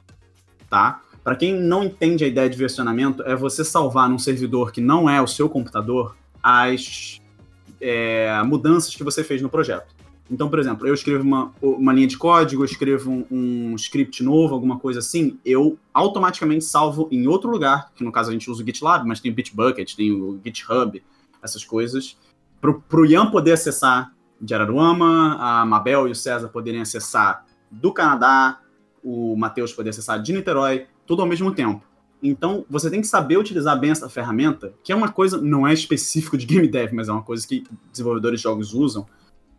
[0.69, 1.01] Tá?
[1.23, 5.10] Para quem não entende a ideia de versionamento, é você salvar num servidor que não
[5.10, 7.21] é o seu computador as
[7.80, 9.95] é, mudanças que você fez no projeto.
[10.30, 14.21] Então, por exemplo, eu escrevo uma, uma linha de código, eu escrevo um, um, script
[14.21, 18.51] novo, alguma coisa assim, eu automaticamente salvo em outro lugar, que no caso a gente
[18.51, 21.01] usa o GitLab, mas tem o Bitbucket, tem o GitHub,
[21.41, 22.17] essas coisas,
[22.60, 27.91] para o Ian poder acessar de Araruama, a Mabel e o César poderem acessar do
[27.91, 28.60] Canadá,
[29.04, 31.84] o Matheus poder acessar de Niterói, tudo ao mesmo tempo.
[32.21, 35.73] Então, você tem que saber utilizar bem essa ferramenta, que é uma coisa, não é
[35.73, 39.06] específico de game dev, mas é uma coisa que desenvolvedores de jogos usam,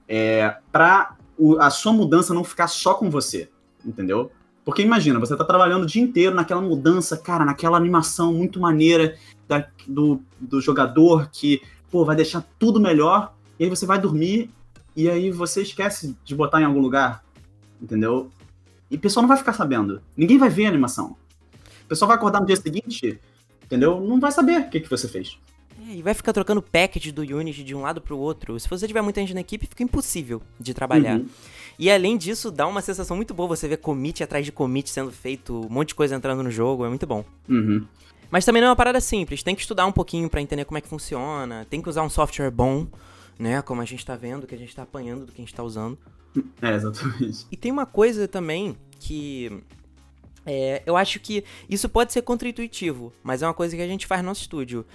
[0.08, 1.16] é, para
[1.60, 3.48] a sua mudança não ficar só com você,
[3.84, 4.32] entendeu?
[4.64, 9.16] Porque imagina, você tá trabalhando o dia inteiro naquela mudança, cara, naquela animação muito maneira
[9.46, 14.50] da, do, do jogador que, pô, vai deixar tudo melhor, e aí você vai dormir,
[14.98, 17.24] e aí você esquece de botar em algum lugar,
[17.80, 18.32] entendeu?
[18.90, 20.02] E o pessoal não vai ficar sabendo.
[20.16, 21.16] Ninguém vai ver a animação.
[21.84, 23.20] O pessoal vai acordar no dia seguinte,
[23.64, 24.00] entendeu?
[24.00, 25.38] Não vai saber o que, que você fez.
[25.86, 28.58] É, e vai ficar trocando package do Unity de um lado pro outro.
[28.58, 31.20] Se você tiver muita gente na equipe, fica impossível de trabalhar.
[31.20, 31.28] Uhum.
[31.78, 35.12] E além disso, dá uma sensação muito boa você ver commit atrás de commit sendo
[35.12, 37.24] feito, um monte de coisa entrando no jogo, é muito bom.
[37.48, 37.86] Uhum.
[38.32, 40.76] Mas também não é uma parada simples, tem que estudar um pouquinho para entender como
[40.76, 42.88] é que funciona, tem que usar um software bom,
[43.38, 43.62] né?
[43.62, 45.62] Como a gente tá vendo, que a gente tá apanhando do que a gente tá
[45.62, 45.98] usando.
[46.60, 47.46] É, exatamente.
[47.50, 49.62] E tem uma coisa também que
[50.46, 54.06] é, eu acho que isso pode ser contra-intuitivo, mas é uma coisa que a gente
[54.06, 54.86] faz no nosso estúdio.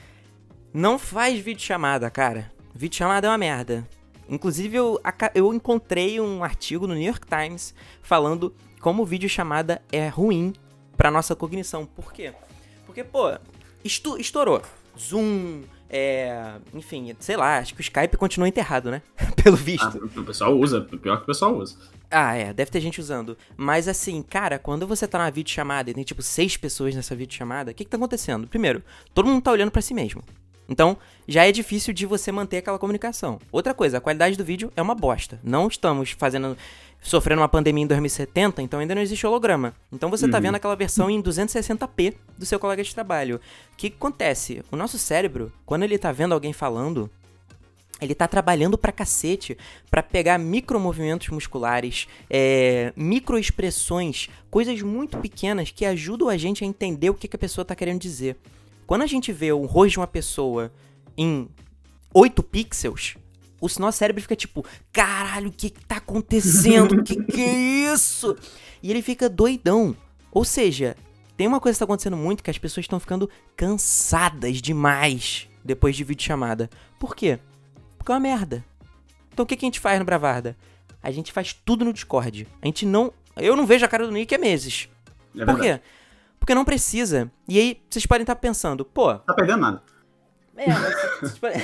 [0.74, 2.52] Não faz vídeo chamada, cara.
[2.74, 3.88] Vídeo chamada é uma merda.
[4.28, 5.00] Inclusive, eu,
[5.36, 10.54] eu encontrei um artigo no New York Times falando como vídeo chamada é ruim
[10.98, 11.86] para nossa cognição.
[11.86, 12.34] Por quê?
[12.86, 13.38] Porque, pô,
[13.84, 14.62] estourou.
[14.98, 15.64] Zoom,
[15.96, 19.04] é, enfim, sei lá, acho que o Skype continua enterrado, né?
[19.44, 20.02] Pelo visto.
[20.04, 21.78] Ah, o pessoal usa, pior que o pessoal usa.
[22.10, 23.38] Ah, é, deve ter gente usando.
[23.56, 27.70] Mas assim, cara, quando você tá numa videochamada e tem tipo seis pessoas nessa videochamada,
[27.70, 28.48] o que que tá acontecendo?
[28.48, 28.82] Primeiro,
[29.14, 30.24] todo mundo tá olhando para si mesmo.
[30.68, 33.38] Então, já é difícil de você manter aquela comunicação.
[33.52, 35.40] Outra coisa, a qualidade do vídeo é uma bosta.
[35.44, 36.58] Não estamos fazendo
[37.04, 39.76] sofrendo uma pandemia em 2070, então ainda não existe holograma.
[39.92, 40.44] Então você tá uhum.
[40.44, 43.39] vendo aquela versão em 260p do seu colega de trabalho.
[43.74, 44.63] O que acontece?
[44.72, 47.10] O nosso cérebro, quando ele tá vendo alguém falando,
[48.02, 49.58] ele tá trabalhando pra cacete
[49.92, 57.10] para pegar micromovimentos musculares, é, microexpressões, coisas muito pequenas que ajudam a gente a entender
[57.10, 58.38] o que, que a pessoa tá querendo dizer.
[58.88, 60.72] Quando a gente vê o rosto de uma pessoa
[61.18, 61.48] em
[62.13, 63.16] 8 pixels,
[63.65, 66.99] o nosso cérebro fica tipo, caralho, o que, que tá acontecendo?
[66.99, 67.54] O que, que é
[67.93, 68.36] isso?
[68.82, 69.95] E ele fica doidão.
[70.32, 70.97] Ou seja,
[71.38, 75.95] tem uma coisa que tá acontecendo muito que as pessoas estão ficando cansadas demais depois
[75.95, 76.69] de videochamada.
[76.99, 77.39] Por quê?
[77.97, 78.63] Porque é uma merda.
[79.32, 80.58] Então o que, que a gente faz no Bravarda?
[81.02, 82.47] A gente faz tudo no Discord.
[82.62, 83.13] A gente não.
[83.36, 84.89] Eu não vejo a cara do Nick há meses.
[85.38, 85.80] É Por quê?
[86.39, 87.32] Porque não precisa.
[87.47, 89.15] E aí vocês podem estar pensando, pô.
[89.15, 89.82] Tá perdendo nada.
[90.56, 91.62] É, mas vocês podem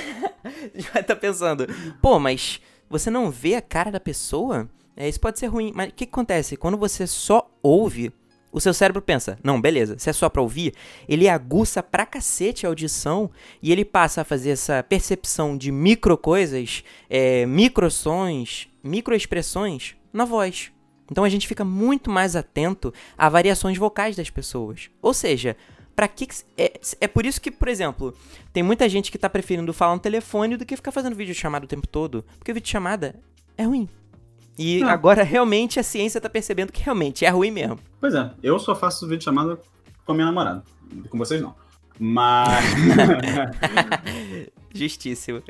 [0.74, 1.66] estar tá pensando,
[2.00, 4.68] pô, mas você não vê a cara da pessoa?
[4.96, 5.72] É, isso pode ser ruim.
[5.74, 6.56] Mas o que, que acontece?
[6.56, 8.12] Quando você só ouve
[8.52, 10.74] o seu cérebro pensa, não, beleza, se é só pra ouvir,
[11.08, 13.30] ele aguça pra cacete a audição
[13.62, 19.94] e ele passa a fazer essa percepção de micro coisas, é, micro sons, micro expressões
[20.12, 20.72] na voz.
[21.10, 24.90] Então a gente fica muito mais atento a variações vocais das pessoas.
[25.00, 25.56] Ou seja,
[25.94, 28.14] para que, que é, é, por isso que, por exemplo,
[28.52, 31.64] tem muita gente que tá preferindo falar no telefone do que ficar fazendo vídeo chamada
[31.64, 33.14] o tempo todo, porque vídeo chamada
[33.56, 33.88] é ruim.
[34.58, 34.92] E ah.
[34.92, 37.78] agora realmente a ciência tá percebendo que realmente é ruim mesmo.
[38.00, 39.58] Pois é, eu só faço vídeo chamada
[40.04, 40.62] com a minha namorada.
[41.08, 41.54] Com vocês não.
[41.98, 42.64] Mas.
[44.74, 45.42] Justíssimo.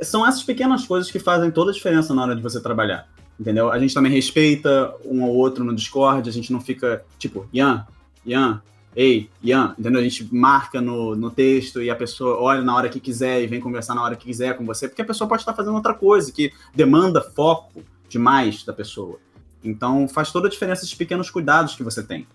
[0.00, 3.08] São essas pequenas coisas que fazem toda a diferença na hora de você trabalhar.
[3.38, 3.70] Entendeu?
[3.70, 7.86] A gente também respeita um ao outro no Discord, a gente não fica tipo, Ian,
[8.24, 8.62] Ian,
[8.94, 10.00] ei, Ian, entendeu?
[10.00, 13.46] A gente marca no, no texto e a pessoa olha na hora que quiser e
[13.46, 15.94] vem conversar na hora que quiser com você, porque a pessoa pode estar fazendo outra
[15.94, 19.18] coisa que demanda foco demais da pessoa.
[19.64, 22.26] Então faz toda a diferença esses pequenos cuidados que você tem.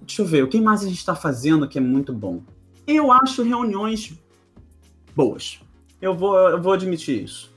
[0.00, 2.42] Deixa eu ver, o que mais a gente está fazendo que é muito bom?
[2.86, 4.14] Eu acho reuniões
[5.14, 5.60] boas.
[6.00, 7.52] Eu vou, eu vou admitir isso.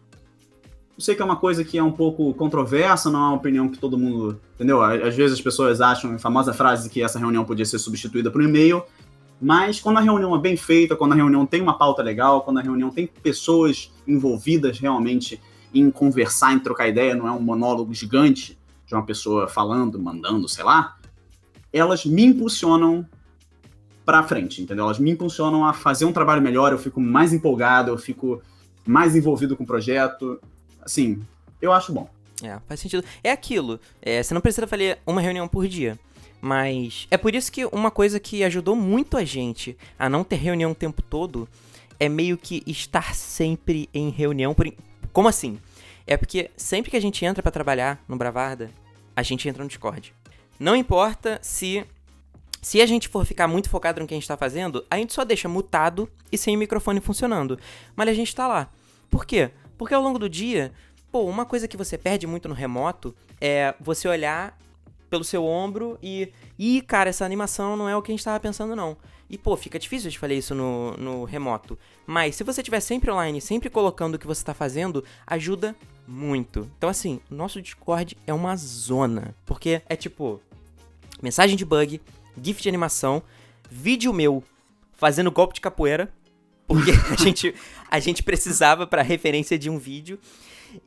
[1.01, 3.67] Eu sei que é uma coisa que é um pouco controversa, não é uma opinião
[3.67, 4.39] que todo mundo.
[4.53, 4.83] Entendeu?
[4.83, 8.39] Às vezes as pessoas acham a famosa frase que essa reunião podia ser substituída por
[8.39, 8.83] um e-mail.
[9.41, 12.59] Mas quando a reunião é bem feita, quando a reunião tem uma pauta legal, quando
[12.59, 15.41] a reunião tem pessoas envolvidas realmente
[15.73, 20.47] em conversar, em trocar ideia, não é um monólogo gigante de uma pessoa falando, mandando,
[20.47, 20.97] sei lá,
[21.73, 23.03] elas me impulsionam
[24.05, 24.85] para frente, entendeu?
[24.85, 28.39] Elas me impulsionam a fazer um trabalho melhor, eu fico mais empolgado, eu fico
[28.85, 30.39] mais envolvido com o projeto
[30.81, 31.21] assim,
[31.61, 32.09] eu acho bom.
[32.43, 33.03] É, faz sentido.
[33.23, 33.79] É aquilo.
[34.01, 35.97] É, você não precisa fazer uma reunião por dia.
[36.41, 40.37] Mas é por isso que uma coisa que ajudou muito a gente a não ter
[40.37, 41.47] reunião o tempo todo
[41.99, 44.55] é meio que estar sempre em reunião.
[44.55, 44.73] Por...
[45.13, 45.59] Como assim?
[46.07, 48.71] É porque sempre que a gente entra para trabalhar no Bravarda,
[49.15, 50.11] a gente entra no Discord.
[50.59, 51.85] Não importa se
[52.61, 55.13] se a gente for ficar muito focado no que a gente tá fazendo, a gente
[55.13, 57.57] só deixa mutado e sem o microfone funcionando.
[57.95, 58.69] Mas a gente tá lá.
[59.09, 59.51] Por quê?
[59.81, 60.71] Porque ao longo do dia,
[61.11, 64.55] pô, uma coisa que você perde muito no remoto é você olhar
[65.09, 66.31] pelo seu ombro e.
[66.59, 68.95] Ih, cara, essa animação não é o que a gente tava pensando, não.
[69.27, 71.79] E, pô, fica difícil de fazer isso no, no remoto.
[72.05, 75.75] Mas se você estiver sempre online, sempre colocando o que você tá fazendo, ajuda
[76.07, 76.69] muito.
[76.77, 79.33] Então, assim, nosso Discord é uma zona.
[79.47, 80.39] Porque é tipo.
[81.23, 81.99] Mensagem de bug,
[82.39, 83.23] GIF de animação,
[83.67, 84.43] vídeo meu
[84.93, 86.13] fazendo golpe de capoeira
[86.73, 87.55] porque a gente,
[87.89, 90.17] a gente precisava para referência de um vídeo.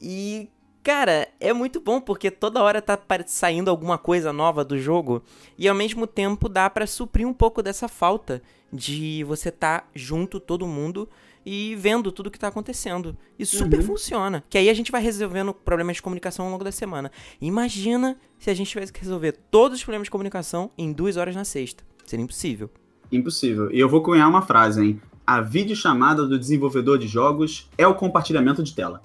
[0.01, 0.49] E,
[0.83, 5.23] cara, é muito bom porque toda hora tá saindo alguma coisa nova do jogo
[5.59, 8.43] e ao mesmo tempo dá para suprir um pouco dessa falta
[8.73, 11.09] de você tá junto todo mundo
[11.47, 13.17] e vendo tudo que tá acontecendo.
[13.39, 13.87] E super uhum.
[13.87, 14.43] funciona.
[14.49, 17.13] Que aí a gente vai resolvendo problemas de comunicação ao longo da semana.
[17.41, 21.37] Imagina se a gente tivesse que resolver todos os problemas de comunicação em duas horas
[21.37, 21.85] na sexta.
[22.07, 22.71] Seria impossível.
[23.13, 23.71] Impossível.
[23.71, 25.01] E eu vou cunhar uma frase, hein?
[25.27, 29.01] A videochamada do desenvolvedor de jogos é o compartilhamento de tela.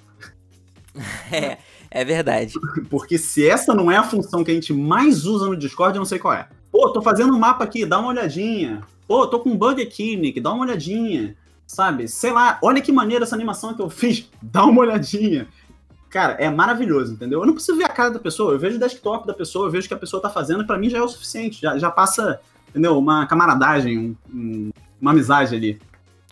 [1.31, 1.57] É,
[1.91, 2.53] é verdade.
[2.89, 5.99] Porque se essa não é a função que a gente mais usa no Discord, eu
[5.99, 6.49] não sei qual é.
[6.71, 8.81] Pô, tô fazendo um mapa aqui, dá uma olhadinha.
[9.07, 11.35] Pô, tô com um bug aqui, Nick, dá uma olhadinha.
[11.65, 12.07] Sabe?
[12.07, 15.47] Sei lá, olha que maneira essa animação que eu fiz, dá uma olhadinha.
[16.09, 17.39] Cara, é maravilhoso, entendeu?
[17.41, 19.71] Eu não preciso ver a cara da pessoa, eu vejo o desktop da pessoa, eu
[19.71, 21.91] vejo o que a pessoa tá fazendo, para mim já é o suficiente, já, já
[21.91, 22.97] passa, entendeu?
[22.97, 25.79] Uma camaradagem, um, um, uma amizade ali.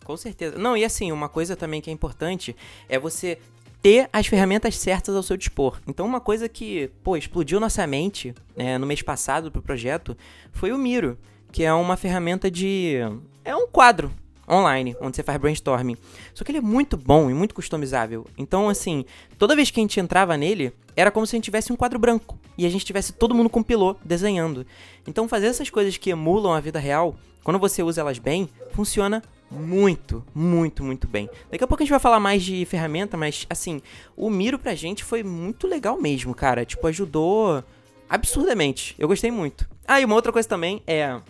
[0.07, 0.57] Com certeza.
[0.57, 2.55] Não, e assim, uma coisa também que é importante
[2.87, 3.37] é você
[3.81, 5.81] ter as ferramentas certas ao seu dispor.
[5.85, 10.15] Então, uma coisa que, pô, explodiu nossa mente né, no mês passado pro projeto
[10.53, 11.17] foi o Miro,
[11.51, 12.99] que é uma ferramenta de.
[13.43, 14.09] É um quadro
[14.49, 15.97] online, onde você faz brainstorming.
[16.33, 18.25] Só que ele é muito bom e muito customizável.
[18.37, 19.03] Então, assim,
[19.37, 21.99] toda vez que a gente entrava nele, era como se a gente tivesse um quadro
[21.99, 24.65] branco e a gente tivesse todo mundo com pilô desenhando.
[25.05, 27.13] Então, fazer essas coisas que emulam a vida real,
[27.47, 31.29] quando você usa elas bem, funciona muito, muito, muito bem.
[31.49, 33.81] Daqui a pouco a gente vai falar mais de ferramenta, mas assim,
[34.17, 36.65] o Miro pra gente foi muito legal mesmo, cara.
[36.65, 37.63] Tipo, ajudou
[38.09, 38.95] absurdamente.
[38.99, 39.65] Eu gostei muito.
[39.87, 41.21] Ah, e uma outra coisa também é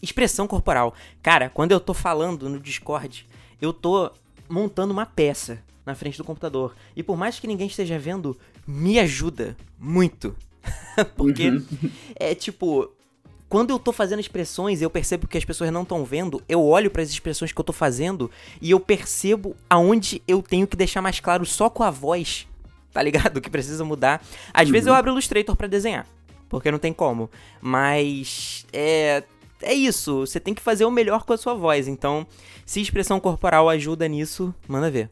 [0.00, 0.94] expressão corporal.
[1.22, 3.26] Cara, quando eu tô falando no Discord,
[3.60, 4.10] eu tô
[4.48, 6.74] montando uma peça na frente do computador.
[6.96, 10.34] E por mais que ninguém esteja vendo, me ajuda muito.
[11.14, 11.90] Porque uhum.
[12.14, 12.95] é tipo,
[13.48, 16.64] quando eu tô fazendo expressões e eu percebo que as pessoas não estão vendo, eu
[16.64, 18.30] olho para as expressões que eu tô fazendo
[18.60, 22.46] e eu percebo aonde eu tenho que deixar mais claro só com a voz,
[22.92, 23.40] tá ligado?
[23.42, 24.22] Que precisa mudar.
[24.52, 24.72] Às uhum.
[24.72, 24.98] vezes eu uhum.
[24.98, 26.06] abro o Illustrator para desenhar,
[26.48, 27.30] porque não tem como.
[27.60, 29.22] Mas é
[29.62, 31.88] é isso, você tem que fazer o melhor com a sua voz.
[31.88, 32.26] Então,
[32.64, 35.10] se expressão corporal ajuda nisso, manda ver.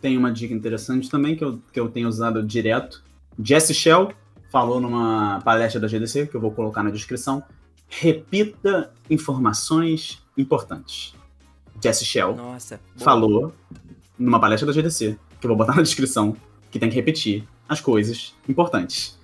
[0.00, 3.02] Tem uma dica interessante também que eu, que eu tenho usado direto.
[3.42, 4.12] Jesse Shell
[4.54, 7.42] falou numa palestra da GDC, que eu vou colocar na descrição.
[7.88, 11.12] Repita informações importantes.
[11.82, 13.52] Jesse Shell Nossa, falou
[14.16, 16.36] numa palestra da GDC, que eu vou botar na descrição,
[16.70, 19.18] que tem que repetir as coisas importantes.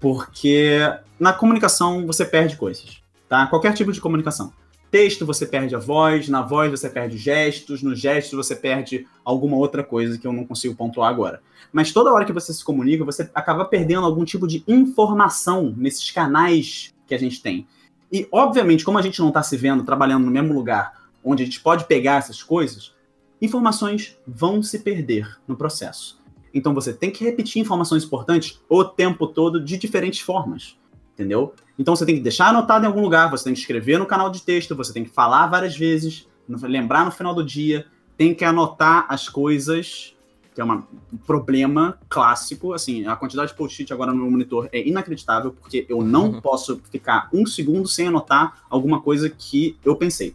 [0.00, 0.78] Porque
[1.18, 3.46] na comunicação você perde coisas, tá?
[3.48, 4.50] Qualquer tipo de comunicação
[4.90, 9.56] texto você perde a voz, na voz você perde gestos, no gesto você perde alguma
[9.56, 11.40] outra coisa que eu não consigo pontuar agora.
[11.72, 16.10] Mas toda hora que você se comunica, você acaba perdendo algum tipo de informação nesses
[16.10, 17.66] canais que a gente tem.
[18.12, 21.46] E, obviamente, como a gente não está se vendo trabalhando no mesmo lugar onde a
[21.46, 22.92] gente pode pegar essas coisas,
[23.40, 26.18] informações vão se perder no processo.
[26.52, 30.79] Então você tem que repetir informações importantes o tempo todo de diferentes formas
[31.20, 31.54] entendeu?
[31.78, 34.30] Então você tem que deixar anotado em algum lugar, você tem que escrever no canal
[34.30, 38.44] de texto, você tem que falar várias vezes, lembrar no final do dia, tem que
[38.44, 40.14] anotar as coisas,
[40.54, 42.72] que é uma, um problema clássico.
[42.72, 46.40] Assim, a quantidade de post-it agora no meu monitor é inacreditável, porque eu não uhum.
[46.40, 50.34] posso ficar um segundo sem anotar alguma coisa que eu pensei.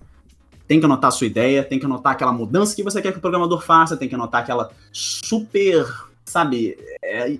[0.67, 3.19] Tem que anotar a sua ideia, tem que anotar aquela mudança que você quer que
[3.19, 5.86] o programador faça, tem que anotar aquela super
[6.25, 7.38] sabe, é,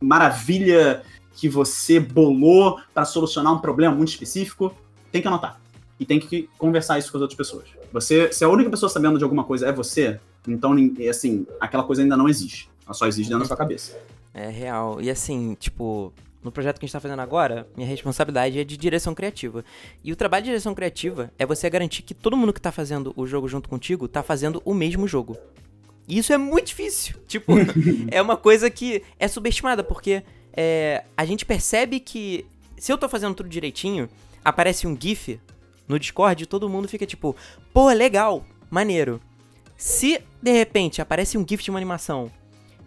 [0.00, 1.02] maravilha
[1.40, 4.74] que você bolou para solucionar um problema muito específico,
[5.10, 5.58] tem que anotar.
[5.98, 7.64] E tem que conversar isso com as outras pessoas.
[7.90, 10.74] Você, se a única pessoa sabendo de alguma coisa é você, então,
[11.08, 12.68] assim, aquela coisa ainda não existe.
[12.84, 13.98] Ela só existe dentro da sua cabeça.
[14.34, 15.00] É real.
[15.00, 16.12] E assim, tipo,
[16.44, 19.64] no projeto que a gente tá fazendo agora, minha responsabilidade é de direção criativa.
[20.04, 23.14] E o trabalho de direção criativa é você garantir que todo mundo que tá fazendo
[23.16, 25.38] o jogo junto contigo tá fazendo o mesmo jogo.
[26.06, 27.16] E isso é muito difícil.
[27.26, 27.54] Tipo,
[28.12, 30.22] é uma coisa que é subestimada, porque
[30.52, 32.46] é, a gente percebe que
[32.76, 34.08] se eu tô fazendo tudo direitinho,
[34.44, 35.40] aparece um GIF
[35.86, 37.36] no Discord e todo mundo fica tipo,
[37.72, 39.20] pô, legal, maneiro.
[39.76, 42.30] Se de repente aparece um GIF de uma animação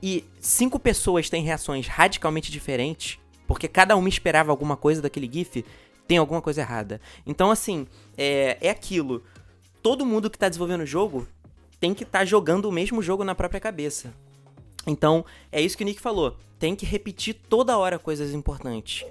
[0.02, 5.64] e cinco pessoas têm reações radicalmente diferentes, porque cada uma esperava alguma coisa daquele GIF,
[6.08, 7.00] tem alguma coisa errada.
[7.26, 7.88] Então, assim,
[8.18, 9.24] é, é aquilo.
[9.82, 11.28] Todo mundo que tá desenvolvendo o jogo
[11.80, 14.14] tem que estar tá jogando o mesmo jogo na própria cabeça.
[14.86, 16.38] Então, é isso que o Nick falou.
[16.64, 19.06] Tem que repetir toda hora coisas importantes.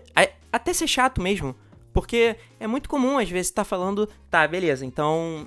[0.51, 1.55] Até ser chato mesmo.
[1.93, 5.47] Porque é muito comum, às vezes, estar tá falando, tá, beleza, então.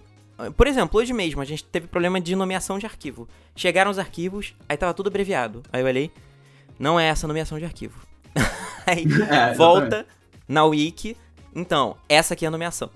[0.55, 3.27] Por exemplo, hoje mesmo a gente teve problema de nomeação de arquivo.
[3.55, 5.63] Chegaram os arquivos, aí tava tudo abreviado.
[5.73, 6.11] Aí eu olhei,
[6.77, 7.99] não é essa nomeação de arquivo.
[8.85, 10.05] aí é, volta
[10.47, 11.17] na wiki,
[11.55, 12.91] então, essa aqui é a nomeação.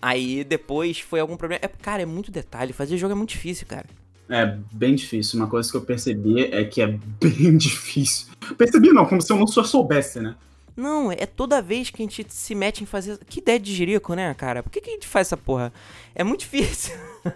[0.00, 1.64] Aí depois foi algum problema.
[1.64, 3.86] É, cara, é muito detalhe, fazer jogo é muito difícil, cara.
[4.30, 5.40] É bem difícil.
[5.40, 8.28] Uma coisa que eu percebi é que é bem difícil.
[8.56, 10.36] Percebi não, como se eu não só soubesse, né?
[10.76, 13.18] Não, é toda vez que a gente se mete em fazer.
[13.28, 14.62] Que ideia de jirico, né, cara?
[14.62, 15.72] Por que, que a gente faz essa porra?
[16.14, 16.96] É muito difícil.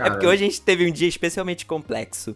[0.00, 2.34] é porque hoje a gente teve um dia especialmente complexo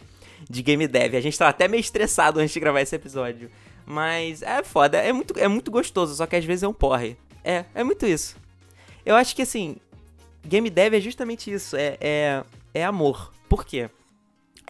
[0.48, 1.14] de game dev.
[1.14, 3.50] A gente tava até meio estressado antes de gravar esse episódio.
[3.86, 7.16] Mas é foda, é muito, é muito gostoso, só que às vezes é um porre.
[7.42, 8.36] É, é muito isso.
[9.04, 9.76] Eu acho que assim,
[10.44, 12.44] game dev é justamente isso, é, é,
[12.74, 13.32] é amor.
[13.52, 13.90] Por quê?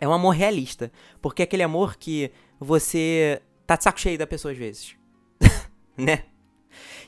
[0.00, 0.90] É um amor realista.
[1.20, 4.96] Porque é aquele amor que você tá de saco cheio da pessoa às vezes.
[5.96, 6.24] né?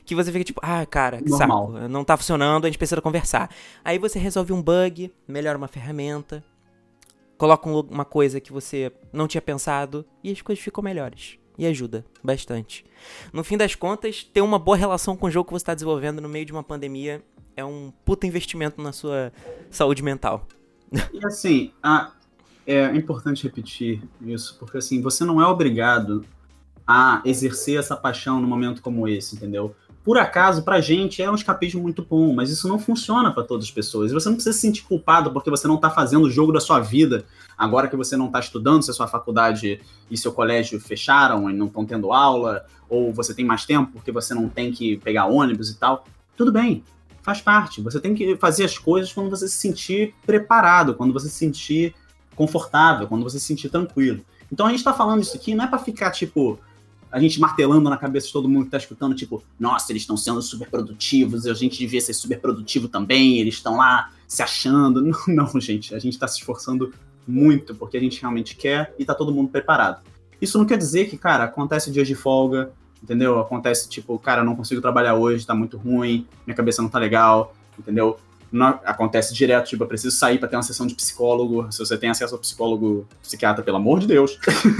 [0.05, 1.73] Que você fica tipo, ah, cara, que Normal.
[1.73, 3.53] saco, não tá funcionando, a gente precisa conversar.
[3.83, 6.41] Aí você resolve um bug, melhora uma ferramenta,
[7.37, 11.37] coloca uma coisa que você não tinha pensado e as coisas ficam melhores.
[11.57, 12.85] E ajuda bastante.
[13.33, 16.21] No fim das contas, ter uma boa relação com o jogo que você está desenvolvendo
[16.21, 17.21] no meio de uma pandemia
[17.53, 19.33] é um puta investimento na sua
[19.69, 20.47] saúde mental.
[21.13, 22.11] E assim, a,
[22.65, 26.25] é importante repetir isso, porque assim, você não é obrigado
[26.87, 29.75] a exercer essa paixão num momento como esse, entendeu?
[30.03, 33.65] Por acaso, pra gente é um escapismo muito bom, mas isso não funciona para todas
[33.65, 34.11] as pessoas.
[34.11, 36.79] Você não precisa se sentir culpado porque você não tá fazendo o jogo da sua
[36.79, 37.25] vida,
[37.57, 41.53] agora que você não tá estudando, se a sua faculdade e seu colégio fecharam e
[41.53, 45.25] não estão tendo aula, ou você tem mais tempo porque você não tem que pegar
[45.25, 46.05] ônibus e tal.
[46.37, 46.83] Tudo bem,
[47.25, 47.81] faz parte.
[47.81, 51.95] Você tem que fazer as coisas quando você se sentir preparado, quando você se sentir
[52.35, 54.23] confortável, quando você se sentir tranquilo.
[54.51, 56.59] Então a gente tá falando isso aqui não é para ficar tipo,
[57.11, 60.15] a gente martelando na cabeça de todo mundo que tá escutando, tipo, nossa, eles estão
[60.15, 65.01] sendo super produtivos, a gente devia ser super produtivo também, eles estão lá se achando.
[65.27, 66.93] Não, não, gente, a gente tá se esforçando
[67.27, 70.03] muito porque a gente realmente quer e tá todo mundo preparado.
[70.39, 72.71] Isso não quer dizer que, cara, acontece dias de folga,
[73.05, 73.39] entendeu?
[73.39, 77.55] Acontece, tipo, cara, não consigo trabalhar hoje, tá muito ruim, minha cabeça não tá legal,
[77.77, 78.19] entendeu?
[78.51, 81.71] Não, acontece direto, tipo, eu preciso sair para ter uma sessão de psicólogo.
[81.71, 84.39] Se você tem acesso ao psicólogo, psiquiatra, pelo amor de Deus.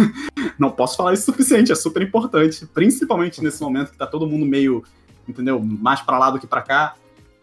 [0.58, 2.66] não posso falar isso o suficiente, é super importante.
[2.68, 4.84] Principalmente nesse momento que tá todo mundo meio,
[5.28, 5.60] entendeu?
[5.60, 6.96] Mais para lá do que para cá.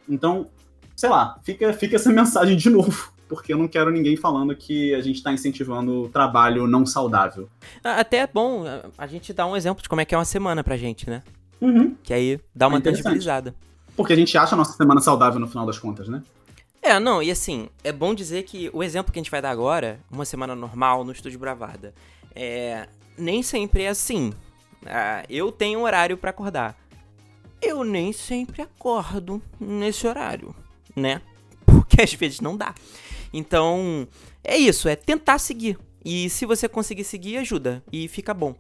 [0.09, 0.49] Então,
[0.97, 3.12] sei lá, fica, fica essa mensagem de novo.
[3.33, 7.49] Porque eu não quero ninguém falando que a gente está incentivando o trabalho não saudável.
[7.83, 8.64] Até é bom
[8.99, 11.22] a gente dar um exemplo de como é que é uma semana pra gente, né?
[11.59, 11.97] Uhum.
[12.03, 13.55] Que aí dá uma é tangibilizada.
[13.97, 16.22] Porque a gente acha a nossa semana saudável no final das contas, né?
[16.83, 19.51] É, não, e assim, é bom dizer que o exemplo que a gente vai dar
[19.51, 21.95] agora, uma semana normal no Estúdio Bravada,
[22.35, 24.35] é, nem sempre é assim.
[24.85, 26.76] Ah, eu tenho um horário para acordar.
[27.62, 30.55] Eu nem sempre acordo nesse horário,
[30.95, 31.22] né?
[31.64, 32.74] Porque às vezes não dá.
[33.33, 34.07] Então,
[34.45, 35.78] é isso, é tentar seguir.
[36.05, 37.83] E se você conseguir seguir, ajuda.
[37.93, 38.55] E fica bom.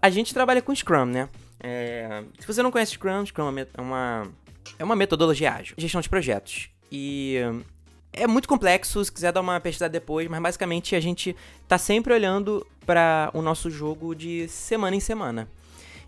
[0.00, 1.28] A gente trabalha com Scrum, né?
[1.60, 4.26] É, se você não conhece Scrum, Scrum é uma
[4.78, 6.70] é uma metodologia ágil, gestão de projetos.
[6.90, 7.36] E
[8.12, 11.34] é muito complexo, se quiser dar uma pesquisada depois, mas basicamente a gente
[11.66, 15.48] tá sempre olhando para o nosso jogo de semana em semana.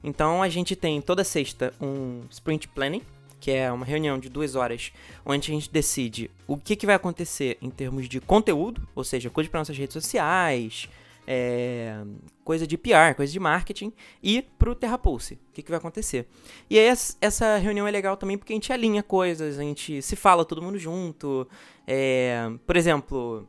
[0.03, 3.03] Então a gente tem toda sexta um sprint planning,
[3.41, 4.93] que é uma reunião de duas horas,
[5.25, 9.31] onde a gente decide o que, que vai acontecer em termos de conteúdo, ou seja,
[9.31, 10.89] coisa para nossas redes sociais,
[11.27, 12.03] é,
[12.45, 16.27] coisa de PR, coisa de marketing, e pro Terrapulse, o que, que vai acontecer.
[16.69, 20.17] E aí essa reunião é legal também porque a gente alinha coisas, a gente se
[20.17, 21.47] fala todo mundo junto.
[21.87, 23.49] É, por exemplo,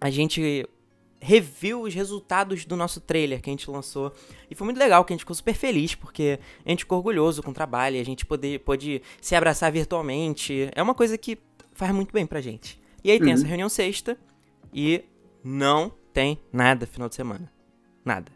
[0.00, 0.68] a gente
[1.22, 4.12] reviu os resultados do nosso trailer que a gente lançou.
[4.50, 7.42] E foi muito legal, que a gente ficou super feliz, porque a gente ficou orgulhoso
[7.44, 10.68] com o trabalho, a gente pôde, pôde se abraçar virtualmente.
[10.74, 11.38] É uma coisa que
[11.74, 12.80] faz muito bem pra gente.
[13.04, 13.24] E aí uhum.
[13.24, 14.18] tem essa reunião sexta
[14.74, 15.04] e
[15.44, 17.50] não tem nada final de semana.
[18.04, 18.32] Nada.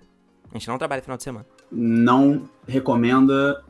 [0.48, 1.46] A gente não trabalha final de semana.
[1.70, 3.64] Não recomenda.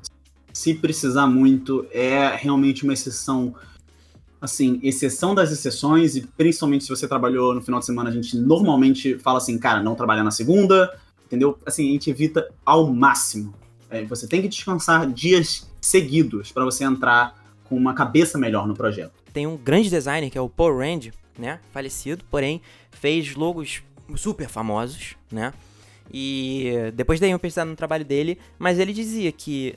[0.52, 3.54] Se precisar muito, é realmente uma exceção
[4.40, 8.36] assim, exceção das exceções, e principalmente se você trabalhou no final de semana, a gente
[8.36, 10.92] normalmente fala assim, cara, não trabalhar na segunda,
[11.24, 11.58] entendeu?
[11.64, 13.54] Assim, a gente evita ao máximo.
[13.90, 17.34] É, você tem que descansar dias seguidos para você entrar
[17.64, 19.12] com uma cabeça melhor no projeto.
[19.32, 21.60] Tem um grande designer que é o Paul Rand, né?
[21.72, 22.60] Falecido, porém
[22.90, 23.82] fez logos
[24.16, 25.52] super famosos, né?
[26.12, 29.74] E depois daí eu pesquisar no trabalho dele, mas ele dizia que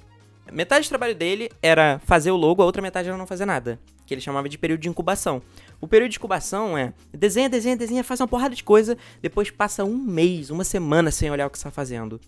[0.52, 3.80] metade do trabalho dele era fazer o logo, a outra metade era não fazer nada
[4.10, 5.40] que ele chamava de período de incubação.
[5.80, 9.86] O período de incubação é desenha, desenha, desenha, faz uma porrada de coisa, depois passa
[9.86, 12.20] um mês, uma semana sem olhar o que está fazendo.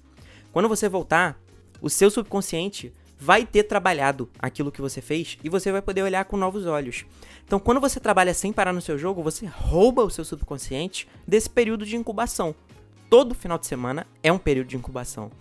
[0.54, 1.42] Quando você voltar,
[1.82, 6.24] o seu subconsciente vai ter trabalhado aquilo que você fez e você vai poder olhar
[6.26, 7.04] com novos olhos.
[7.46, 11.50] Então, quando você trabalha sem parar no seu jogo, você rouba o seu subconsciente desse
[11.50, 12.54] período de incubação.
[13.10, 15.32] Todo final de semana é um período de incubação.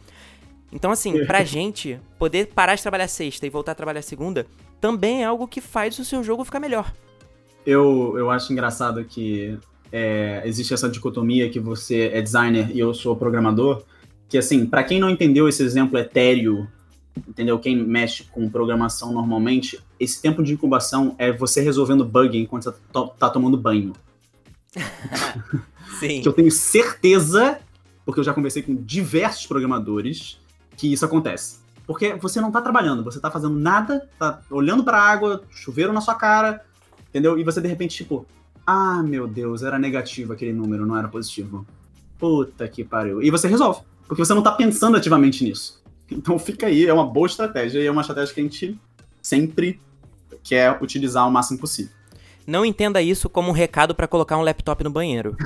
[0.72, 4.46] Então, assim, pra gente poder parar de trabalhar sexta e voltar a trabalhar segunda
[4.80, 6.92] também é algo que faz o seu jogo ficar melhor.
[7.66, 9.58] Eu, eu acho engraçado que
[9.92, 13.82] é, existe essa dicotomia que você é designer e eu sou programador,
[14.28, 16.66] que assim, para quem não entendeu esse exemplo etéreo,
[17.28, 17.58] entendeu?
[17.58, 22.72] Quem mexe com programação normalmente, esse tempo de incubação é você resolvendo bug enquanto você
[22.92, 23.92] tá, tá tomando banho.
[25.98, 26.22] Sim.
[26.22, 27.60] que eu tenho certeza,
[28.06, 30.38] porque eu já conversei com diversos programadores,
[30.76, 31.59] que isso acontece.
[31.90, 36.00] Porque você não tá trabalhando, você tá fazendo nada, tá olhando pra água, chuveiro na
[36.00, 36.64] sua cara,
[37.08, 37.36] entendeu?
[37.36, 38.24] E você de repente, tipo,
[38.64, 41.66] ah, meu Deus, era negativo aquele número, não era positivo.
[42.16, 43.20] Puta que pariu.
[43.20, 45.82] E você resolve, porque você não tá pensando ativamente nisso.
[46.08, 48.80] Então fica aí, é uma boa estratégia e é uma estratégia que a gente
[49.20, 49.80] sempre
[50.44, 51.90] quer utilizar o máximo possível.
[52.46, 55.36] Não entenda isso como um recado para colocar um laptop no banheiro.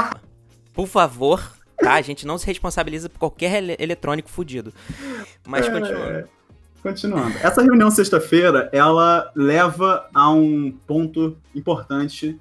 [0.72, 1.46] Por favor,
[1.84, 1.94] tá?
[1.94, 4.72] A gente não se responsabiliza por qualquer ele eletrônico fudido.
[5.46, 6.28] Mas é, continuando.
[6.82, 7.38] Continuando.
[7.38, 12.38] Essa reunião sexta-feira, ela leva a um ponto importante,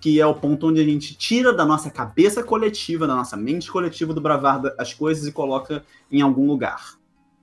[0.00, 3.70] que é o ponto onde a gente tira da nossa cabeça coletiva, da nossa mente
[3.70, 6.98] coletiva do bravar as coisas e coloca em algum lugar.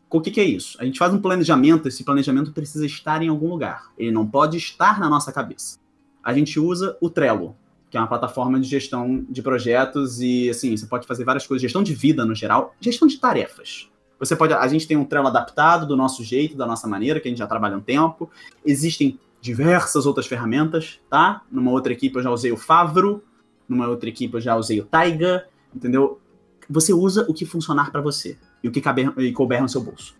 [0.10, 0.78] O que, que é isso?
[0.82, 3.92] A gente faz um planejamento, esse planejamento precisa estar em algum lugar.
[3.98, 5.80] Ele não pode estar na nossa cabeça.
[6.22, 7.56] A gente usa o Trello
[7.92, 11.62] que é uma plataforma de gestão de projetos e assim, você pode fazer várias coisas,
[11.62, 13.90] gestão de vida no geral, gestão de tarefas.
[14.18, 17.28] Você pode, a gente tem um Trello adaptado do nosso jeito, da nossa maneira, que
[17.28, 18.30] a gente já trabalha um tempo.
[18.66, 21.42] Existem diversas outras ferramentas, tá?
[21.52, 23.22] Numa outra equipe eu já usei o Favro,
[23.68, 26.22] numa outra equipe eu já usei o Taiga, entendeu?
[26.70, 29.82] Você usa o que funcionar para você e o que caber, e couber no seu
[29.82, 30.16] bolso.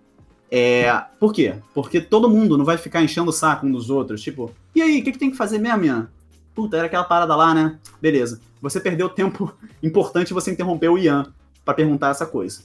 [0.50, 1.56] É, por quê?
[1.74, 5.00] Porque todo mundo não vai ficar enchendo o saco um dos outros, tipo, e aí,
[5.00, 6.10] o que, que tem que fazer mesmo, minha?
[6.62, 7.80] Puta, era aquela parada lá, né?
[8.00, 8.40] Beleza.
[8.62, 9.52] Você perdeu tempo
[9.82, 11.26] importante você interrompeu o Ian
[11.66, 12.62] para perguntar essa coisa.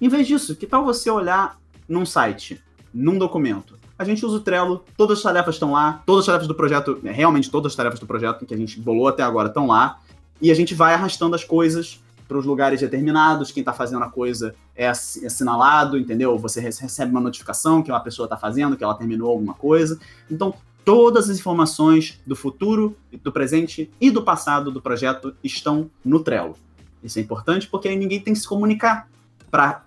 [0.00, 2.58] Em vez disso, que tal você olhar num site,
[2.92, 3.76] num documento?
[3.98, 6.98] A gente usa o Trello, todas as tarefas estão lá, todas as tarefas do projeto,
[7.02, 10.00] né, realmente todas as tarefas do projeto que a gente bolou até agora estão lá,
[10.40, 14.10] e a gente vai arrastando as coisas para os lugares determinados, quem está fazendo a
[14.10, 16.38] coisa é assinalado, entendeu?
[16.38, 20.00] Você recebe uma notificação que uma pessoa está fazendo, que ela terminou alguma coisa.
[20.30, 20.54] Então,
[20.84, 26.56] Todas as informações do futuro, do presente e do passado do projeto estão no Trello.
[27.02, 29.08] Isso é importante porque aí ninguém tem que se comunicar
[29.50, 29.84] para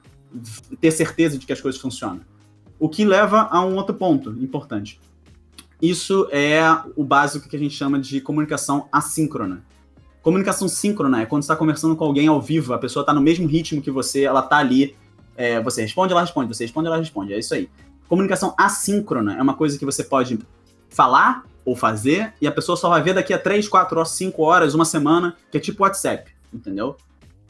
[0.82, 2.22] ter certeza de que as coisas funcionam.
[2.80, 5.00] O que leva a um outro ponto importante.
[5.80, 6.64] Isso é
[6.96, 9.64] o básico que a gente chama de comunicação assíncrona.
[10.24, 13.22] Comunicação síncrona é quando você está conversando com alguém ao vivo, a pessoa está no
[13.22, 14.96] mesmo ritmo que você, ela está ali,
[15.36, 17.70] é, você responde, ela responde, você responde, ela responde, é isso aí.
[18.10, 20.40] Comunicação assíncrona é uma coisa que você pode
[20.98, 24.42] falar ou fazer, e a pessoa só vai ver daqui a 3, 4 horas, 5
[24.42, 26.98] horas, uma semana, que é tipo WhatsApp, entendeu?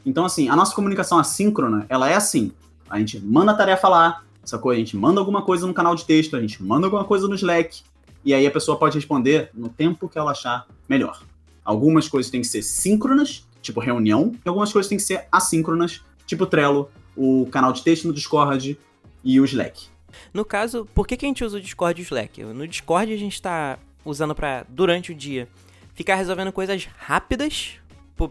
[0.04, 2.52] Então, assim, a nossa comunicação assíncrona, ela é assim.
[2.90, 4.70] A gente manda a tarefa lá, sacou?
[4.70, 7.34] A gente manda alguma coisa no canal de texto, a gente manda alguma coisa no
[7.34, 7.80] Slack,
[8.22, 11.22] e aí a pessoa pode responder no tempo que ela achar melhor.
[11.64, 16.02] Algumas coisas têm que ser síncronas, tipo reunião, e algumas coisas têm que ser assíncronas,
[16.26, 18.78] tipo Trello, o canal de texto no Discord
[19.24, 19.88] e o Slack.
[20.32, 22.42] No caso, por que, que a gente usa o Discord e o Slack?
[22.42, 25.48] No Discord a gente está usando para, durante o dia,
[25.94, 27.78] ficar resolvendo coisas rápidas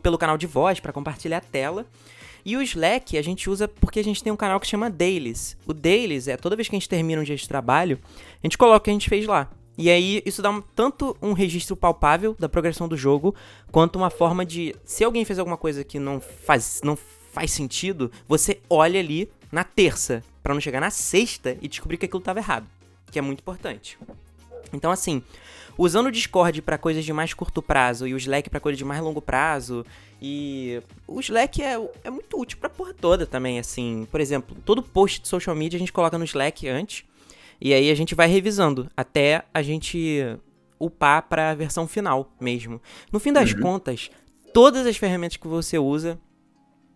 [0.02, 1.86] pelo canal de voz, para compartilhar a tela.
[2.46, 5.58] E o Slack a gente usa porque a gente tem um canal que chama Dailies.
[5.66, 8.00] O Dailies é toda vez que a gente termina um dia de trabalho,
[8.42, 9.50] a gente coloca o que a gente fez lá.
[9.78, 13.36] E aí isso dá um, tanto um registro palpável da progressão do jogo,
[13.72, 16.98] quanto uma forma de se alguém fez alguma coisa que não faz não
[17.32, 22.06] faz sentido, você olha ali na terça, para não chegar na sexta e descobrir que
[22.06, 22.68] aquilo estava errado,
[23.12, 23.98] que é muito importante.
[24.74, 25.22] Então assim,
[25.78, 28.86] usando o Discord para coisas de mais curto prazo e o Slack para coisas de
[28.86, 29.86] mais longo prazo,
[30.22, 34.08] e o Slack é, é muito útil pra porra toda também, assim.
[34.12, 37.06] Por exemplo, todo post de social media a gente coloca no Slack antes,
[37.62, 40.38] e aí a gente vai revisando até a gente
[40.80, 42.82] upar para a versão final mesmo.
[43.12, 43.62] No fim das uhum.
[43.62, 44.10] contas,
[44.54, 46.20] todas as ferramentas que você usa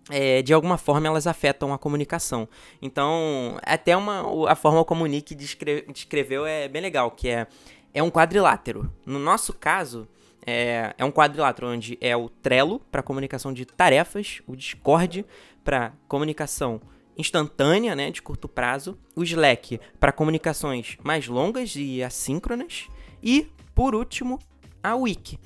[0.10, 2.48] é, de alguma forma elas afetam a comunicação.
[2.82, 7.48] Então, até uma, a forma como o Nick descreveu é bem legal, que é,
[7.94, 8.92] é um quadrilátero.
[9.06, 10.08] No nosso caso,
[10.46, 15.26] é, é um quadrilátero onde é o Trello para comunicação de tarefas, o Discord
[15.64, 16.82] para comunicação
[17.18, 22.88] instantânea, né, de curto prazo, o Slack para comunicações mais longas e assíncronas
[23.22, 24.40] e, por último,
[24.82, 25.38] a Wiki.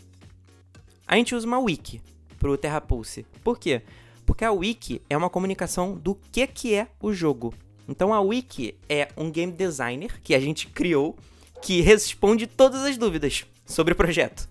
[1.08, 2.02] A gente usa uma Wiki
[2.40, 3.26] para o TerraPulse.
[3.44, 3.82] Por quê?
[4.26, 7.54] Porque a wiki é uma comunicação do que, que é o jogo.
[7.88, 11.16] Então a wiki é um game designer que a gente criou
[11.62, 14.48] que responde todas as dúvidas sobre o projeto,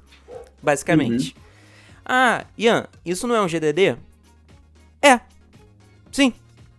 [0.63, 1.35] basicamente.
[1.37, 1.43] Uhum.
[2.05, 3.97] Ah, Ian, isso não é um GDD?
[5.01, 5.21] É.
[6.13, 6.33] Sim.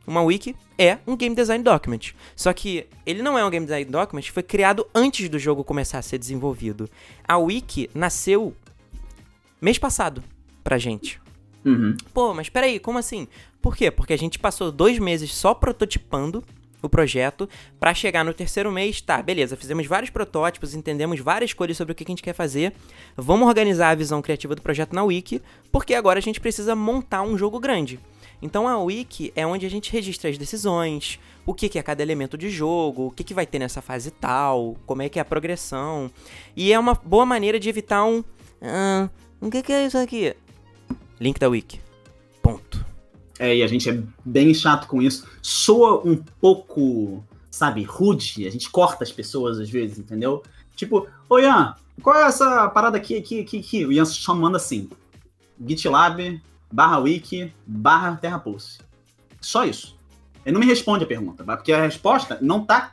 [0.06, 2.14] Uma wiki é um game design document.
[2.36, 5.98] Só que ele não é um game design document, foi criado antes do jogo começar
[5.98, 6.90] a ser desenvolvido.
[7.28, 8.56] A wiki nasceu
[9.60, 10.24] mês passado
[10.64, 11.20] pra gente.
[11.66, 11.98] Uhum.
[12.14, 13.28] Pô, mas peraí, como assim?
[13.62, 13.90] Por quê?
[13.90, 16.44] Porque a gente passou dois meses só prototipando
[16.86, 17.50] o projeto
[17.80, 21.96] para chegar no terceiro mês, tá, beleza, fizemos vários protótipos, entendemos várias coisas sobre o
[21.96, 22.74] que a gente quer fazer,
[23.18, 25.42] vamos organizar a visão criativa do projeto na Wiki,
[25.72, 28.00] porque agora a gente precisa montar um jogo grande.
[28.42, 32.38] Então a Wiki é onde a gente registra as decisões, o que, é cada elemento
[32.38, 36.12] de jogo, o que, vai ter nessa fase tal, como é que é a progressão.
[36.56, 38.24] E é uma boa maneira de evitar um.
[38.62, 39.10] Ah,
[39.40, 40.36] o que é isso aqui?
[41.20, 41.82] Link da Wiki.
[42.42, 42.86] Ponto.
[43.40, 45.28] É, e a gente é bem chato com isso.
[45.42, 48.48] Soa um pouco, sabe, rude.
[48.48, 50.44] A gente corta as pessoas às vezes, entendeu?
[50.76, 53.86] Tipo, ô Ian, qual é essa parada aqui, aqui, aqui, aqui?
[53.86, 54.90] O Ian só manda assim:
[55.66, 56.42] GitLab,
[56.72, 58.80] barra wiki, barra terrapulse.
[59.42, 59.96] Só isso.
[60.46, 62.92] Ele não me responde a pergunta, porque a resposta não tá,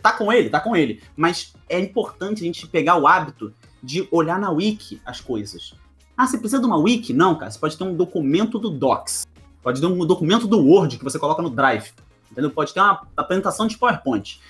[0.00, 1.02] tá com ele, tá com ele.
[1.16, 3.52] Mas é importante a gente pegar o hábito
[3.82, 5.74] de olhar na wiki as coisas.
[6.16, 7.12] Ah, você precisa de uma wiki?
[7.12, 7.50] Não, cara.
[7.50, 9.26] Você pode ter um documento do Docs.
[9.62, 11.92] Pode ter um documento do Word que você coloca no Drive.
[12.30, 12.50] Entendeu?
[12.50, 14.40] Pode ter uma apresentação de PowerPoint.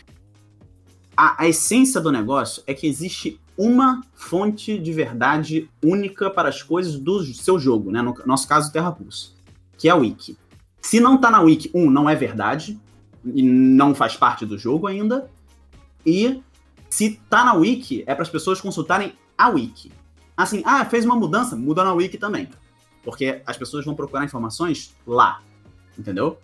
[1.17, 6.63] A, a essência do negócio é que existe uma fonte de verdade única para as
[6.63, 8.03] coisas do seu jogo, né?
[8.03, 9.31] No nosso caso, Terra Pulse,
[9.79, 10.37] que é a Wiki.
[10.81, 12.79] Se não tá na Wiki, um, não é verdade,
[13.25, 15.31] e não faz parte do jogo ainda.
[16.05, 16.43] E
[16.91, 19.93] se tá na Wiki, é para as pessoas consultarem a Wiki.
[20.37, 22.49] Assim, ah, fez uma mudança, muda na Wiki também.
[23.03, 25.41] Porque as pessoas vão procurar informações lá.
[25.99, 26.39] Entendeu?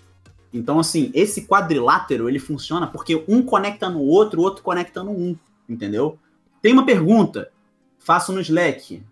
[0.53, 5.13] Então, assim, esse quadrilátero, ele funciona porque um conecta no outro, o outro conecta no
[5.13, 5.37] um.
[5.69, 6.19] Entendeu?
[6.61, 7.51] Tem uma pergunta,
[7.99, 9.03] faço no Slack.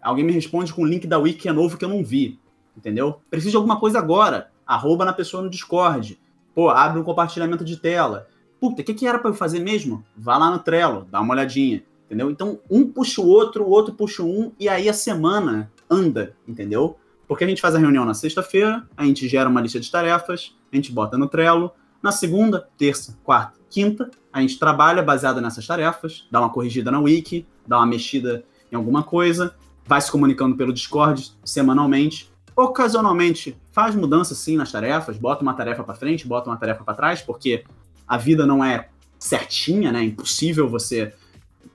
[0.00, 2.38] Alguém me responde com o link da Wiki que é novo que eu não vi.
[2.76, 3.20] Entendeu?
[3.30, 4.50] Preciso de alguma coisa agora.
[4.66, 6.18] Arroba na pessoa no Discord.
[6.54, 8.28] Pô, abre um compartilhamento de tela.
[8.60, 10.04] Puta, o que, que era para eu fazer mesmo?
[10.16, 12.30] Vá lá no Trello, dá uma olhadinha entendeu?
[12.30, 16.96] Então, um puxa o outro, o outro puxa um, e aí a semana anda, entendeu?
[17.28, 20.56] Porque a gente faz a reunião na sexta-feira, a gente gera uma lista de tarefas,
[20.72, 21.70] a gente bota no Trello,
[22.02, 26.98] na segunda, terça, quarta, quinta, a gente trabalha baseado nessas tarefas, dá uma corrigida na
[27.00, 28.42] wiki, dá uma mexida
[28.72, 29.54] em alguma coisa,
[29.84, 32.32] vai se comunicando pelo Discord semanalmente.
[32.56, 36.94] Ocasionalmente faz mudança sim nas tarefas, bota uma tarefa para frente, bota uma tarefa para
[36.94, 37.64] trás, porque
[38.06, 38.88] a vida não é
[39.18, 40.00] certinha, né?
[40.00, 41.12] É impossível você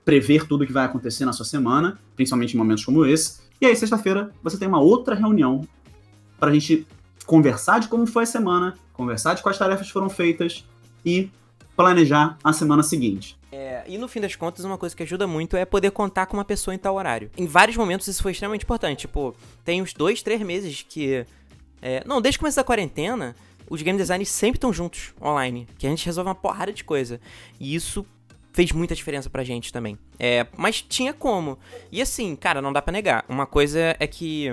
[0.04, 3.40] prever tudo o que vai acontecer na sua semana, principalmente em momentos como esse.
[3.60, 5.66] E aí, sexta-feira, você tem uma outra reunião
[6.38, 6.86] para a gente
[7.24, 10.64] conversar de como foi a semana, conversar de quais tarefas foram feitas
[11.04, 11.30] e
[11.76, 13.36] planejar a semana seguinte.
[13.50, 16.36] É, e no fim das contas, uma coisa que ajuda muito é poder contar com
[16.36, 17.30] uma pessoa em tal horário.
[17.36, 19.00] Em vários momentos isso foi extremamente importante.
[19.00, 19.34] Tipo,
[19.64, 21.24] tem uns dois, três meses que.
[21.80, 23.36] É, não, desde o começo da quarentena,
[23.68, 25.68] os game designers sempre estão juntos online.
[25.78, 27.20] Que a gente resolve uma porrada de coisa.
[27.60, 28.04] E isso
[28.54, 29.98] fez muita diferença pra gente também.
[30.18, 31.58] É, mas tinha como.
[31.90, 33.24] E assim, cara, não dá para negar.
[33.28, 34.46] Uma coisa é que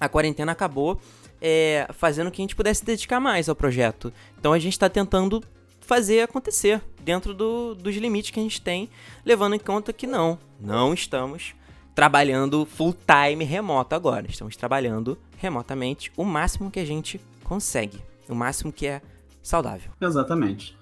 [0.00, 1.00] a quarentena acabou
[1.40, 4.12] é, fazendo que a gente pudesse dedicar mais ao projeto.
[4.36, 5.42] Então a gente tá tentando
[5.80, 8.90] fazer acontecer dentro do, dos limites que a gente tem,
[9.24, 11.54] levando em conta que não, não estamos
[11.94, 14.26] trabalhando full time remoto agora.
[14.28, 19.00] Estamos trabalhando remotamente o máximo que a gente consegue, o máximo que é
[19.40, 19.92] saudável.
[20.00, 20.76] Exatamente.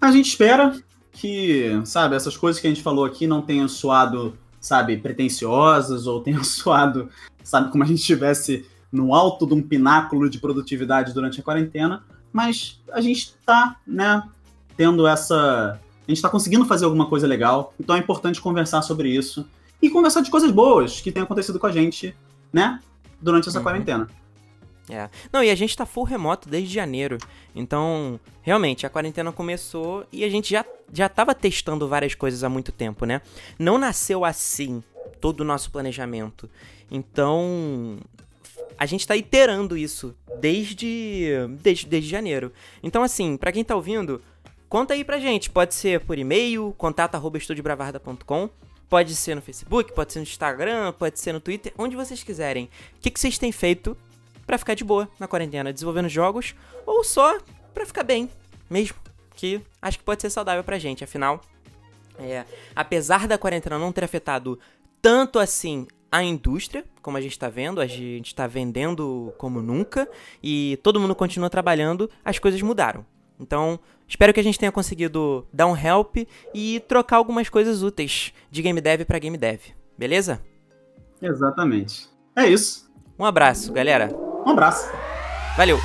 [0.00, 0.80] A gente espera
[1.20, 6.22] que, sabe, essas coisas que a gente falou aqui não tenham soado, sabe, pretensiosas ou
[6.22, 7.10] tenham soado,
[7.44, 12.02] sabe, como a gente estivesse no alto de um pináculo de produtividade durante a quarentena,
[12.32, 14.22] mas a gente tá, né,
[14.76, 15.78] tendo essa.
[16.08, 19.46] A gente tá conseguindo fazer alguma coisa legal, então é importante conversar sobre isso
[19.80, 22.16] e conversar de coisas boas que têm acontecido com a gente,
[22.52, 22.80] né,
[23.20, 23.64] durante essa uhum.
[23.64, 24.08] quarentena.
[24.90, 25.08] É.
[25.32, 27.18] Não, e a gente tá full remoto desde janeiro.
[27.54, 32.48] Então, realmente, a quarentena começou e a gente já, já tava testando várias coisas há
[32.48, 33.20] muito tempo, né?
[33.58, 34.82] Não nasceu assim
[35.20, 36.48] todo o nosso planejamento.
[36.90, 37.98] Então,
[38.78, 41.28] a gente tá iterando isso desde,
[41.60, 42.52] desde, desde janeiro.
[42.82, 44.20] Então, assim, para quem tá ouvindo,
[44.68, 45.50] conta aí pra gente.
[45.50, 48.50] Pode ser por e-mail, contato.estudiobravarda.com
[48.90, 52.64] Pode ser no Facebook, pode ser no Instagram, pode ser no Twitter, onde vocês quiserem.
[52.96, 53.96] O que, que vocês têm feito
[54.50, 57.38] para ficar de boa na quarentena, desenvolvendo jogos ou só
[57.72, 58.28] para ficar bem
[58.68, 58.96] mesmo,
[59.36, 61.40] que acho que pode ser saudável pra gente, afinal,
[62.18, 62.44] é,
[62.74, 64.58] apesar da quarentena não ter afetado
[65.00, 70.08] tanto assim a indústria, como a gente está vendo, a gente está vendendo como nunca
[70.42, 73.06] e todo mundo continua trabalhando, as coisas mudaram.
[73.38, 73.78] Então,
[74.08, 78.62] espero que a gente tenha conseguido dar um help e trocar algumas coisas úteis de
[78.62, 79.60] game dev para game dev,
[79.96, 80.42] beleza?
[81.22, 82.08] Exatamente.
[82.34, 82.90] É isso.
[83.16, 84.29] Um abraço, galera.
[84.44, 84.90] Um abraço.
[85.56, 85.78] Valeu.